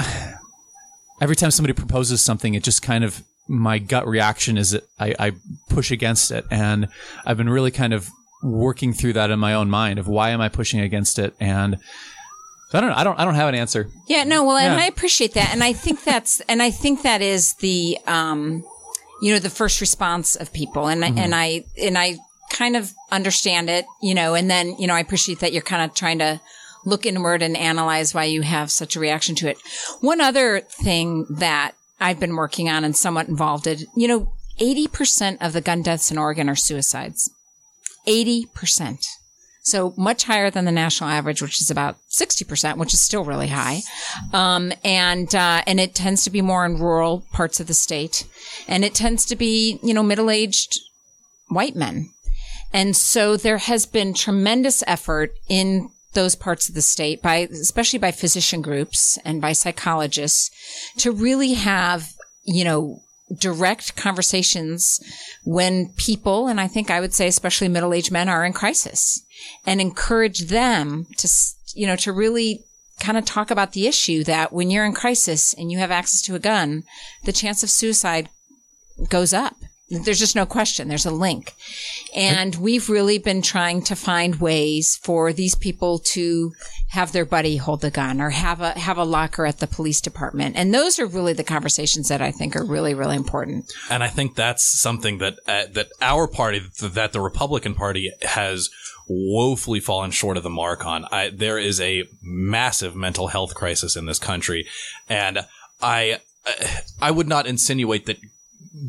[1.20, 5.14] every time somebody proposes something, it just kind of my gut reaction is that I,
[5.18, 5.32] I
[5.68, 6.88] push against it, and
[7.24, 8.08] I've been really kind of
[8.42, 11.78] working through that in my own mind of why am I pushing against it, and
[12.70, 12.96] so I don't know.
[12.96, 13.18] I don't.
[13.18, 13.90] I don't have an answer.
[14.06, 17.20] Yeah, no, well, and I appreciate that, and I think that's, and I think that
[17.20, 18.64] is the, um,
[19.20, 22.18] you know, the first response of people, and I and I and I
[22.50, 25.82] kind of understand it, you know, and then you know, I appreciate that you're kind
[25.82, 26.40] of trying to
[26.84, 29.58] look inward and analyze why you have such a reaction to it.
[30.00, 34.86] One other thing that I've been working on and somewhat involved in, you know, eighty
[34.86, 37.30] percent of the gun deaths in Oregon are suicides.
[38.06, 39.06] Eighty percent.
[39.62, 43.48] So much higher than the national average, which is about 60%, which is still really
[43.48, 43.82] high.
[44.32, 48.26] Um, and, uh, and it tends to be more in rural parts of the state.
[48.66, 50.80] And it tends to be, you know, middle-aged
[51.48, 52.08] white men.
[52.72, 57.98] And so there has been tremendous effort in those parts of the state by, especially
[57.98, 60.50] by physician groups and by psychologists
[60.98, 62.12] to really have,
[62.44, 63.00] you know,
[63.38, 64.98] direct conversations
[65.44, 69.24] when people, and I think I would say especially middle-aged men are in crisis
[69.64, 71.28] and encourage them to,
[71.74, 72.64] you know, to really
[72.98, 76.22] kind of talk about the issue that when you're in crisis and you have access
[76.22, 76.82] to a gun,
[77.24, 78.28] the chance of suicide
[79.08, 79.54] goes up.
[79.90, 80.86] There's just no question.
[80.88, 81.54] There's a link.
[82.14, 86.52] And we've really been trying to find ways for these people to
[86.88, 90.00] have their buddy hold the gun or have a, have a locker at the police
[90.00, 90.56] department.
[90.56, 93.72] And those are really the conversations that I think are really, really important.
[93.90, 98.70] And I think that's something that uh, that our party, that the Republican Party, has
[99.08, 101.04] woefully fallen short of the mark on.
[101.10, 104.66] I, there is a massive mental health crisis in this country,
[105.08, 105.40] and
[105.82, 106.20] I
[107.00, 108.18] I would not insinuate that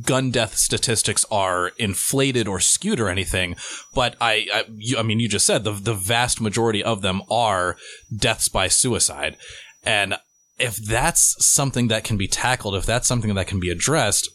[0.01, 3.55] gun death statistics are inflated or skewed or anything,
[3.93, 7.21] but I, I, you, I mean, you just said the the vast majority of them
[7.29, 7.77] are
[8.15, 9.38] deaths by suicide,
[9.84, 10.15] and
[10.59, 14.29] if that's something that can be tackled, if that's something that can be addressed,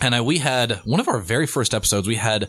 [0.00, 2.48] and I, we had one of our very first episodes, we had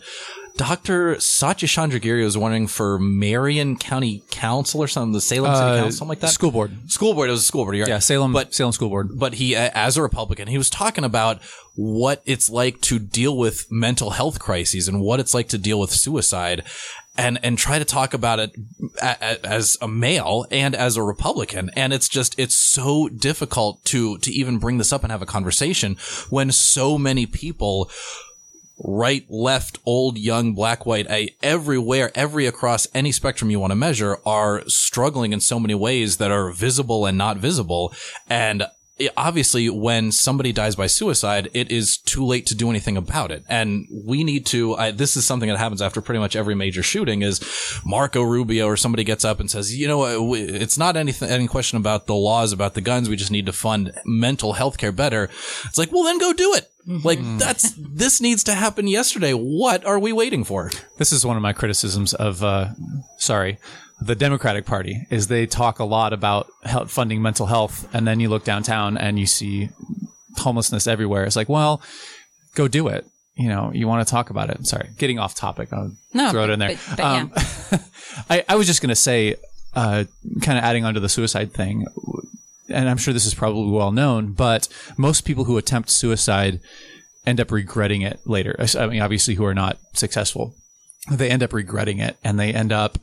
[0.57, 1.19] Dr.
[1.19, 5.91] Satya Chandragiri was running for Marion County Council or something, the Salem City Uh, Council,
[5.91, 6.29] something like that.
[6.29, 6.91] School board.
[6.91, 7.29] School board.
[7.29, 7.77] It was a school board.
[7.79, 7.87] right.
[7.87, 8.33] Yeah, Salem.
[8.33, 9.17] But Salem School Board.
[9.17, 11.41] but he, as a Republican, he was talking about
[11.75, 15.79] what it's like to deal with mental health crises and what it's like to deal
[15.79, 16.63] with suicide
[17.17, 18.51] and, and try to talk about it
[19.01, 21.71] a, a, as a male and as a Republican.
[21.75, 25.25] And it's just, it's so difficult to, to even bring this up and have a
[25.25, 25.95] conversation
[26.29, 27.89] when so many people
[28.83, 33.75] right, left, old, young, black, white, a, everywhere, every across any spectrum you want to
[33.75, 37.93] measure are struggling in so many ways that are visible and not visible.
[38.29, 38.65] And
[39.17, 43.43] obviously when somebody dies by suicide, it is too late to do anything about it.
[43.47, 46.83] And we need to, I, this is something that happens after pretty much every major
[46.83, 47.41] shooting is
[47.85, 51.47] Marco Rubio or somebody gets up and says, you know, uh, it's not anything, any
[51.47, 53.09] question about the laws about the guns.
[53.09, 55.29] We just need to fund mental health care better.
[55.65, 56.70] It's like, well, then go do it.
[57.03, 59.33] Like that's, this needs to happen yesterday.
[59.33, 60.71] What are we waiting for?
[60.97, 62.69] This is one of my criticisms of, uh,
[63.17, 63.57] sorry,
[64.01, 66.47] the Democratic Party is they talk a lot about
[66.87, 69.69] funding mental health, and then you look downtown and you see
[70.37, 71.23] homelessness everywhere.
[71.23, 71.81] It's like, well,
[72.55, 73.05] go do it.
[73.35, 74.65] You know, you want to talk about it.
[74.65, 75.71] Sorry, getting off topic.
[75.71, 76.77] I'll no, throw it in there.
[76.89, 77.77] But, but um, yeah.
[78.29, 79.35] I, I was just going to say,
[79.73, 80.05] uh,
[80.41, 81.85] kind of adding onto the suicide thing,
[82.71, 84.67] and I'm sure this is probably well known, but
[84.97, 86.59] most people who attempt suicide
[87.25, 88.55] end up regretting it later.
[88.77, 90.55] I mean, obviously, who are not successful,
[91.09, 92.97] they end up regretting it, and they end up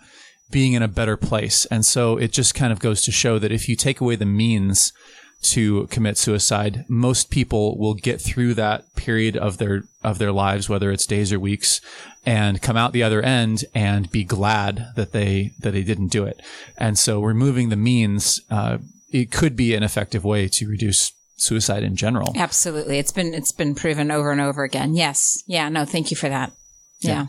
[0.51, 1.67] being in a better place.
[1.67, 4.25] And so it just kind of goes to show that if you take away the
[4.25, 4.93] means
[5.41, 10.69] to commit suicide, most people will get through that period of their of their lives,
[10.69, 11.81] whether it's days or weeks,
[12.27, 16.25] and come out the other end and be glad that they that they didn't do
[16.25, 16.41] it.
[16.77, 18.79] And so removing the means, uh,
[19.11, 22.33] it could be an effective way to reduce suicide in general.
[22.37, 24.95] Absolutely, it's been it's been proven over and over again.
[24.95, 26.53] Yes, yeah, no, thank you for that.
[27.01, 27.11] yeah.
[27.11, 27.27] yeah.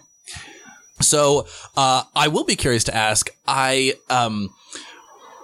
[1.01, 3.29] So uh, I will be curious to ask.
[3.47, 4.49] I um,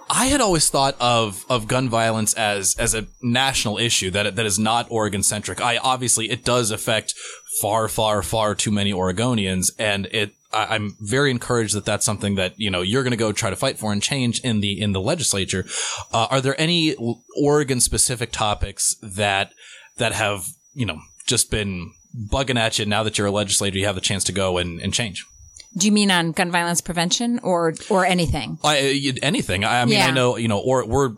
[0.08, 4.46] I had always thought of of gun violence as as a national issue that that
[4.46, 5.60] is not Oregon centric.
[5.60, 7.14] I obviously it does affect
[7.60, 10.32] far far far too many Oregonians, and it.
[10.52, 13.50] I, I'm very encouraged that that's something that you know you're going to go try
[13.50, 15.64] to fight for and change in the in the legislature.
[16.12, 16.94] Uh, are there any
[17.40, 19.52] Oregon specific topics that
[19.96, 21.92] that have you know just been
[22.30, 23.78] bugging at you now that you're a legislator?
[23.78, 25.24] You have the chance to go and, and change.
[25.76, 28.58] Do you mean on gun violence prevention or or anything?
[28.64, 29.64] I, anything.
[29.64, 30.06] I, I mean, yeah.
[30.06, 31.16] I know you know, or we're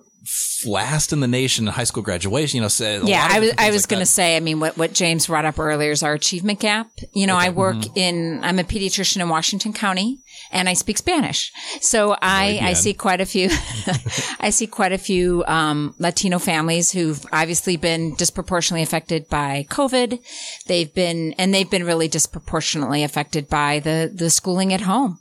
[0.67, 2.57] last in the nation in high school graduation.
[2.57, 3.27] You know, say yeah.
[3.31, 4.37] I was I was like going to say.
[4.37, 6.91] I mean, what what James brought up earlier is our achievement gap.
[7.13, 7.47] You know, okay.
[7.47, 7.99] I work mm-hmm.
[7.99, 8.45] in.
[8.45, 10.21] I'm a pediatrician in Washington County,
[10.51, 11.53] and I speak Spanish.
[11.81, 13.49] So I I see quite a few.
[14.41, 20.21] I see quite a few um, Latino families who've obviously been disproportionately affected by COVID.
[20.67, 25.19] They've been and they've been really disproportionately affected by the the schooling at home,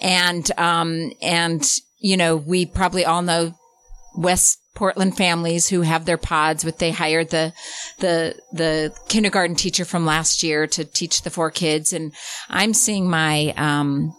[0.00, 1.64] and um and
[1.98, 3.54] you know we probably all know
[4.14, 7.52] West Portland families who have their pods with they hired the
[7.98, 12.12] the the kindergarten teacher from last year to teach the four kids and
[12.48, 14.14] I'm seeing my um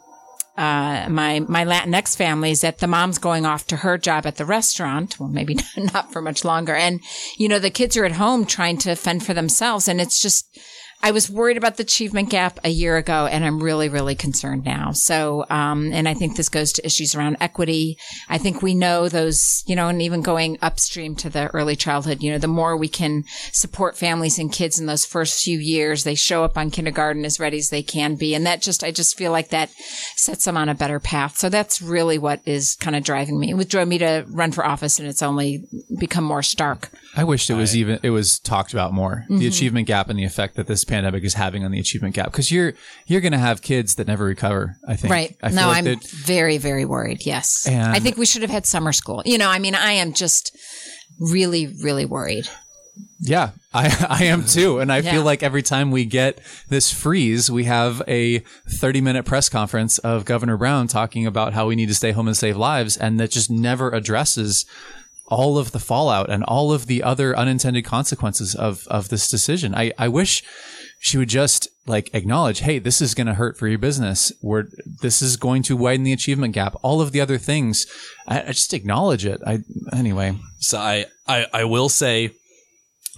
[0.58, 4.46] uh, my my Latinx families that the mom's going off to her job at the
[4.46, 5.20] restaurant.
[5.20, 6.76] Well, maybe not for much longer.
[6.76, 7.00] And
[7.38, 10.60] you know, the kids are at home trying to fend for themselves, and it's just
[11.04, 14.64] I was worried about the achievement gap a year ago, and I'm really, really concerned
[14.64, 14.92] now.
[14.92, 17.98] So, um, and I think this goes to issues around equity.
[18.30, 22.22] I think we know those, you know, and even going upstream to the early childhood,
[22.22, 26.04] you know, the more we can support families and kids in those first few years,
[26.04, 28.36] they show up on kindergarten as ready as they can be.
[28.36, 29.72] And that just, I just feel like that
[30.16, 31.38] sets them on a better path.
[31.38, 33.54] So that's really what is kind of driving me.
[33.54, 35.64] It drove me to run for office, and it's only
[36.00, 36.92] become more stark.
[37.16, 39.26] I wished it was even, it was talked about more.
[39.26, 39.40] Mm-hmm.
[39.40, 42.28] The achievement gap and the effect that this pandemic is having on the achievement gap
[42.32, 42.74] because you're
[43.06, 44.78] you're going to have kids that never recover.
[44.88, 45.12] I think.
[45.12, 45.36] Right.
[45.44, 47.26] I no, like I'm very very worried.
[47.26, 47.68] Yes.
[47.68, 49.22] I think we should have had summer school.
[49.26, 50.56] You know, I mean, I am just
[51.20, 52.48] really really worried.
[53.20, 54.80] Yeah, I, I am too.
[54.80, 55.12] And I yeah.
[55.12, 56.40] feel like every time we get
[56.70, 58.40] this freeze, we have a
[58.70, 62.28] 30 minute press conference of Governor Brown talking about how we need to stay home
[62.28, 62.98] and save lives.
[62.98, 64.66] And that just never addresses
[65.32, 69.74] all of the fallout and all of the other unintended consequences of, of this decision.
[69.74, 70.44] I, I wish
[71.00, 74.32] she would just like acknowledge, Hey, this is going to hurt for your business.
[74.42, 74.66] We're,
[75.02, 76.76] this is going to widen the achievement gap.
[76.84, 77.88] All of the other things.
[78.28, 79.42] I, I just acknowledge it.
[79.48, 79.60] I,
[79.94, 80.38] anyway.
[80.60, 82.32] So I, I, I will say,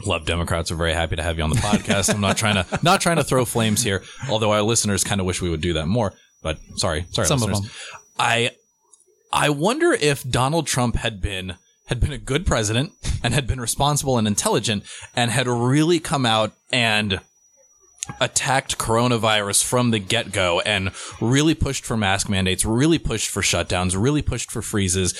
[0.05, 2.14] Love Democrats are very happy to have you on the podcast.
[2.14, 5.28] I'm not trying to not trying to throw flames here, although our listeners kind of
[5.28, 6.14] wish we would do that more.
[6.41, 7.59] But sorry, sorry, Some listeners.
[7.59, 7.72] Of them.
[8.18, 8.51] I
[9.32, 11.55] I wonder if Donald Trump had been
[11.93, 12.91] had been a good president
[13.23, 14.83] and had been responsible and intelligent
[15.15, 17.19] and had really come out and
[18.19, 20.91] attacked coronavirus from the get go and
[21.21, 25.17] really pushed for mask mandates, really pushed for shutdowns, really pushed for freezes.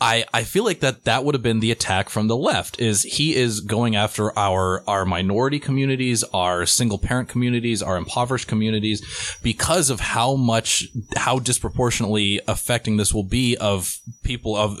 [0.00, 3.02] I, I feel like that that would have been the attack from the left is
[3.02, 9.38] he is going after our, our minority communities, our single parent communities, our impoverished communities
[9.42, 14.78] because of how much, how disproportionately affecting this will be of people of, of,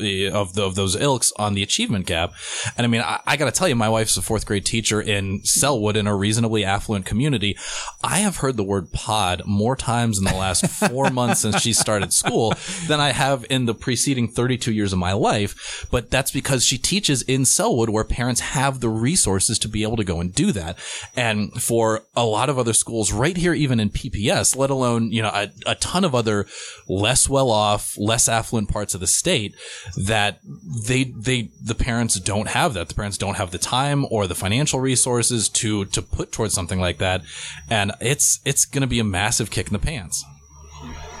[0.54, 2.32] the, of those ilks on the achievement gap.
[2.76, 5.00] And I mean, I, I got to tell you, my wife's a fourth grade teacher
[5.00, 7.58] in Sellwood in a reasonably affluent community community.
[8.02, 11.72] I have heard the word pod more times in the last four months since she
[11.72, 12.54] started school
[12.86, 15.86] than I have in the preceding 32 years of my life.
[15.90, 19.96] But that's because she teaches in Sellwood where parents have the resources to be able
[19.96, 20.78] to go and do that.
[21.16, 25.22] And for a lot of other schools right here, even in PPS, let alone, you
[25.22, 26.46] know, a, a ton of other
[26.88, 29.54] less well off, less affluent parts of the state
[29.96, 30.40] that
[30.86, 32.88] they, they, the parents don't have that.
[32.88, 36.80] The parents don't have the time or the financial resources to, to put towards something
[36.80, 37.22] like that.
[37.68, 40.24] And it's, it's going to be a massive kick in the pants.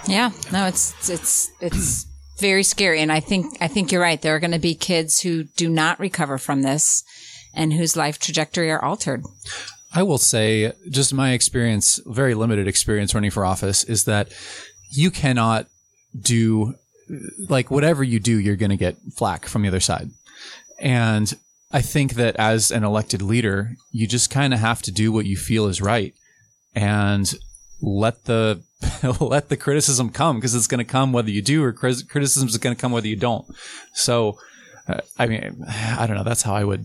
[0.06, 2.06] Yeah, no, it's it's it's
[2.40, 4.20] very scary, and I think I think you're right.
[4.20, 7.04] There are going to be kids who do not recover from this,
[7.54, 9.22] and whose life trajectory are altered.
[9.94, 14.32] I will say, just my experience, very limited experience running for office, is that
[14.90, 15.66] you cannot
[16.18, 16.74] do
[17.48, 20.10] like whatever you do, you're going to get flack from the other side.
[20.80, 21.32] And
[21.72, 25.26] I think that as an elected leader, you just kind of have to do what
[25.26, 26.14] you feel is right
[26.74, 27.32] and
[27.80, 28.62] let the
[29.20, 32.58] let the criticism come because it's going to come whether you do or criticism is
[32.58, 33.46] going to come whether you don't.
[33.94, 34.38] So,
[34.88, 36.24] uh, I mean, I don't know.
[36.24, 36.84] That's how I would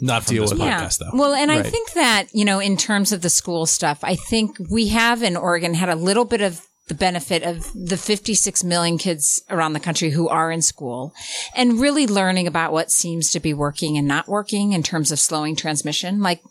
[0.00, 1.10] not from deal with podcast, though.
[1.12, 4.56] Well, and I think that, you know, in terms of the school stuff, I think
[4.70, 8.96] we have in Oregon had a little bit of the benefit of the 56 million
[8.96, 11.12] kids around the country who are in school
[11.54, 15.18] and really learning about what seems to be working and not working in terms of
[15.18, 16.20] slowing transmission.
[16.20, 16.42] Like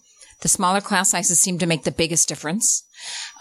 [0.41, 2.83] the smaller class sizes seem to make the biggest difference.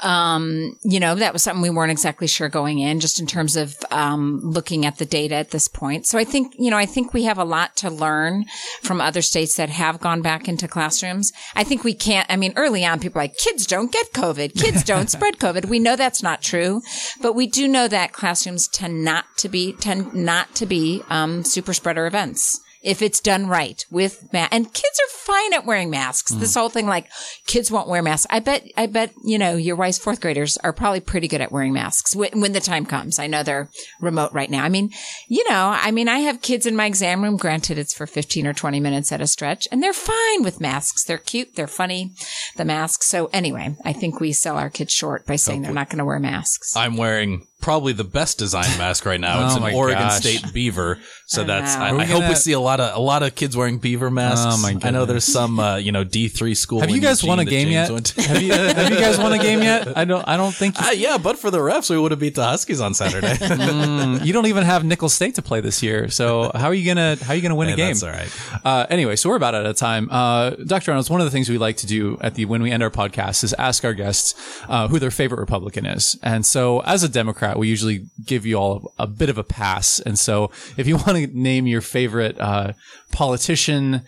[0.02, 3.56] Um, you know, that was something we weren't exactly sure going in, just in terms
[3.56, 6.06] of um, looking at the data at this point.
[6.06, 8.44] So I think, you know, I think we have a lot to learn
[8.82, 11.32] from other states that have gone back into classrooms.
[11.54, 14.54] I think we can't, I mean, early on, people are like, kids don't get COVID,
[14.60, 15.66] kids don't spread COVID.
[15.66, 16.82] We know that's not true,
[17.22, 21.44] but we do know that classrooms tend not to be, tend not to be um,
[21.44, 25.90] super spreader events if it's done right with ma- and kids are fine at wearing
[25.90, 26.30] masks.
[26.30, 26.60] This mm.
[26.60, 27.10] whole thing like
[27.46, 28.26] kids won't wear masks.
[28.30, 31.50] I bet I bet you know your wife's fourth graders are probably pretty good at
[31.50, 33.18] wearing masks when, when the time comes.
[33.18, 33.70] I know they're
[34.00, 34.64] remote right now.
[34.64, 34.90] I mean,
[35.28, 37.36] you know, I mean, I have kids in my exam room.
[37.36, 41.04] Granted, it's for fifteen or twenty minutes at a stretch, and they're fine with masks.
[41.04, 41.56] They're cute.
[41.56, 42.12] They're funny.
[42.56, 43.06] The masks.
[43.06, 46.04] So anyway, I think we sell our kids short by saying they're not going to
[46.04, 46.76] wear masks.
[46.76, 49.46] I'm wearing probably the best designed mask right now.
[49.46, 50.20] It's Oh an my Oregon gosh.
[50.20, 50.98] State beaver.
[51.26, 51.82] So I that's know.
[51.82, 53.78] I, Are we I hope we see a lot of a lot of kids wearing
[53.78, 54.44] beaver masks.
[54.46, 56.80] Oh my I know there's some uh, you know D three school.
[56.80, 57.88] Have you in guys won a game yet?
[57.88, 59.96] have you uh, have you guys won a game yet?
[59.96, 62.34] I don't I don't think Uh, yeah, but for the refs, we would have beat
[62.34, 63.32] the Huskies on Saturday.
[64.26, 66.10] you don't even have Nickel State to play this year.
[66.10, 67.96] So how are you gonna how are you gonna win a game?
[67.96, 68.30] that's all right.
[68.62, 70.08] Uh, anyway, so we're about out of time.
[70.10, 70.90] Uh, Dr.
[70.90, 72.90] Reynolds, one of the things we like to do at the when we end our
[72.90, 74.34] podcast is ask our guests
[74.68, 76.18] uh, who their favorite Republican is.
[76.22, 80.00] And so, as a Democrat, we usually give you all a bit of a pass.
[80.00, 82.72] And so, if you want to name your favorite uh,
[83.12, 84.02] politician,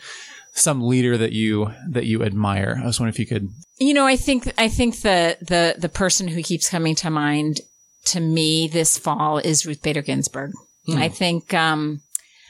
[0.53, 3.49] some leader that you that you admire, I was wondering if you could.
[3.78, 7.61] You know, I think I think the the the person who keeps coming to mind
[8.07, 10.53] to me this fall is Ruth Bader Ginsburg.
[10.88, 12.01] I think um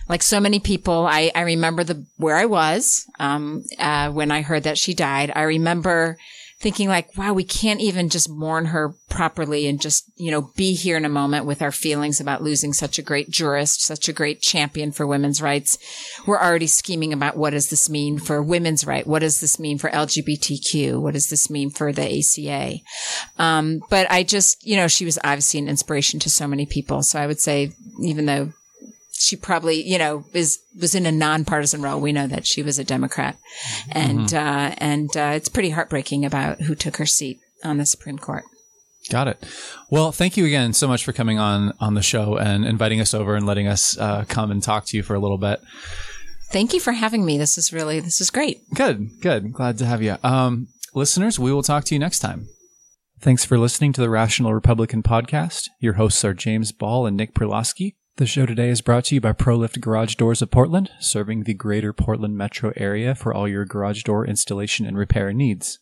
[0.09, 4.43] like so many people, I, I remember the where I was um, uh, when I
[4.43, 5.33] heard that she died.
[5.35, 6.17] I remember
[6.67, 10.75] thinking like, wow, we can't even just mourn her properly and just you know be
[10.75, 14.13] here in a moment with our feelings about losing such a great jurist, such a
[14.13, 15.79] great champion for women's rights.
[16.27, 19.07] We're already scheming about what does this mean for women's right?
[19.07, 21.01] What does this mean for LGBTQ?
[21.01, 22.81] What does this mean for the ACA?
[23.39, 27.05] Um, but I just, you know, she was obviously an inspiration to so many people.
[27.05, 28.53] So I would say, even though
[29.19, 32.01] she probably, you know, is was in a nonpartisan role.
[32.01, 33.37] We know that she was a Democrat,
[33.91, 38.19] and uh, and uh, it's pretty heartbreaking about who took her seat on the Supreme
[38.19, 38.45] Court.
[39.11, 39.45] Got it.
[39.91, 43.15] Well, thank you again so much for coming on on the show and inviting us
[43.15, 45.61] over and letting us uh, come and talk to you for a little bit.
[46.51, 47.39] Thank you for having me.
[47.39, 48.59] This is really this is great.
[48.75, 49.53] Good, good.
[49.53, 50.17] Glad to have you.
[50.23, 52.49] Um, listeners, we will talk to you next time.
[53.21, 55.69] Thanks for listening to the Rational Republican podcast.
[55.81, 57.95] Your hosts are James Ball and Nick Perlosky.
[58.19, 61.53] The show today is brought to you by ProLift Garage Doors of Portland, serving the
[61.53, 65.81] greater Portland metro area for all your garage door installation and repair needs.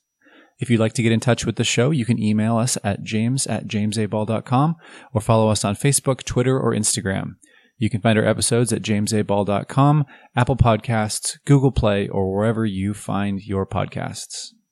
[0.58, 3.04] If you'd like to get in touch with the show, you can email us at
[3.04, 4.74] james at jamesaball.com
[5.12, 7.36] or follow us on Facebook, Twitter, or Instagram.
[7.78, 10.04] You can find our episodes at jamesaball.com,
[10.34, 14.54] Apple Podcasts, Google Play, or wherever you find your podcasts.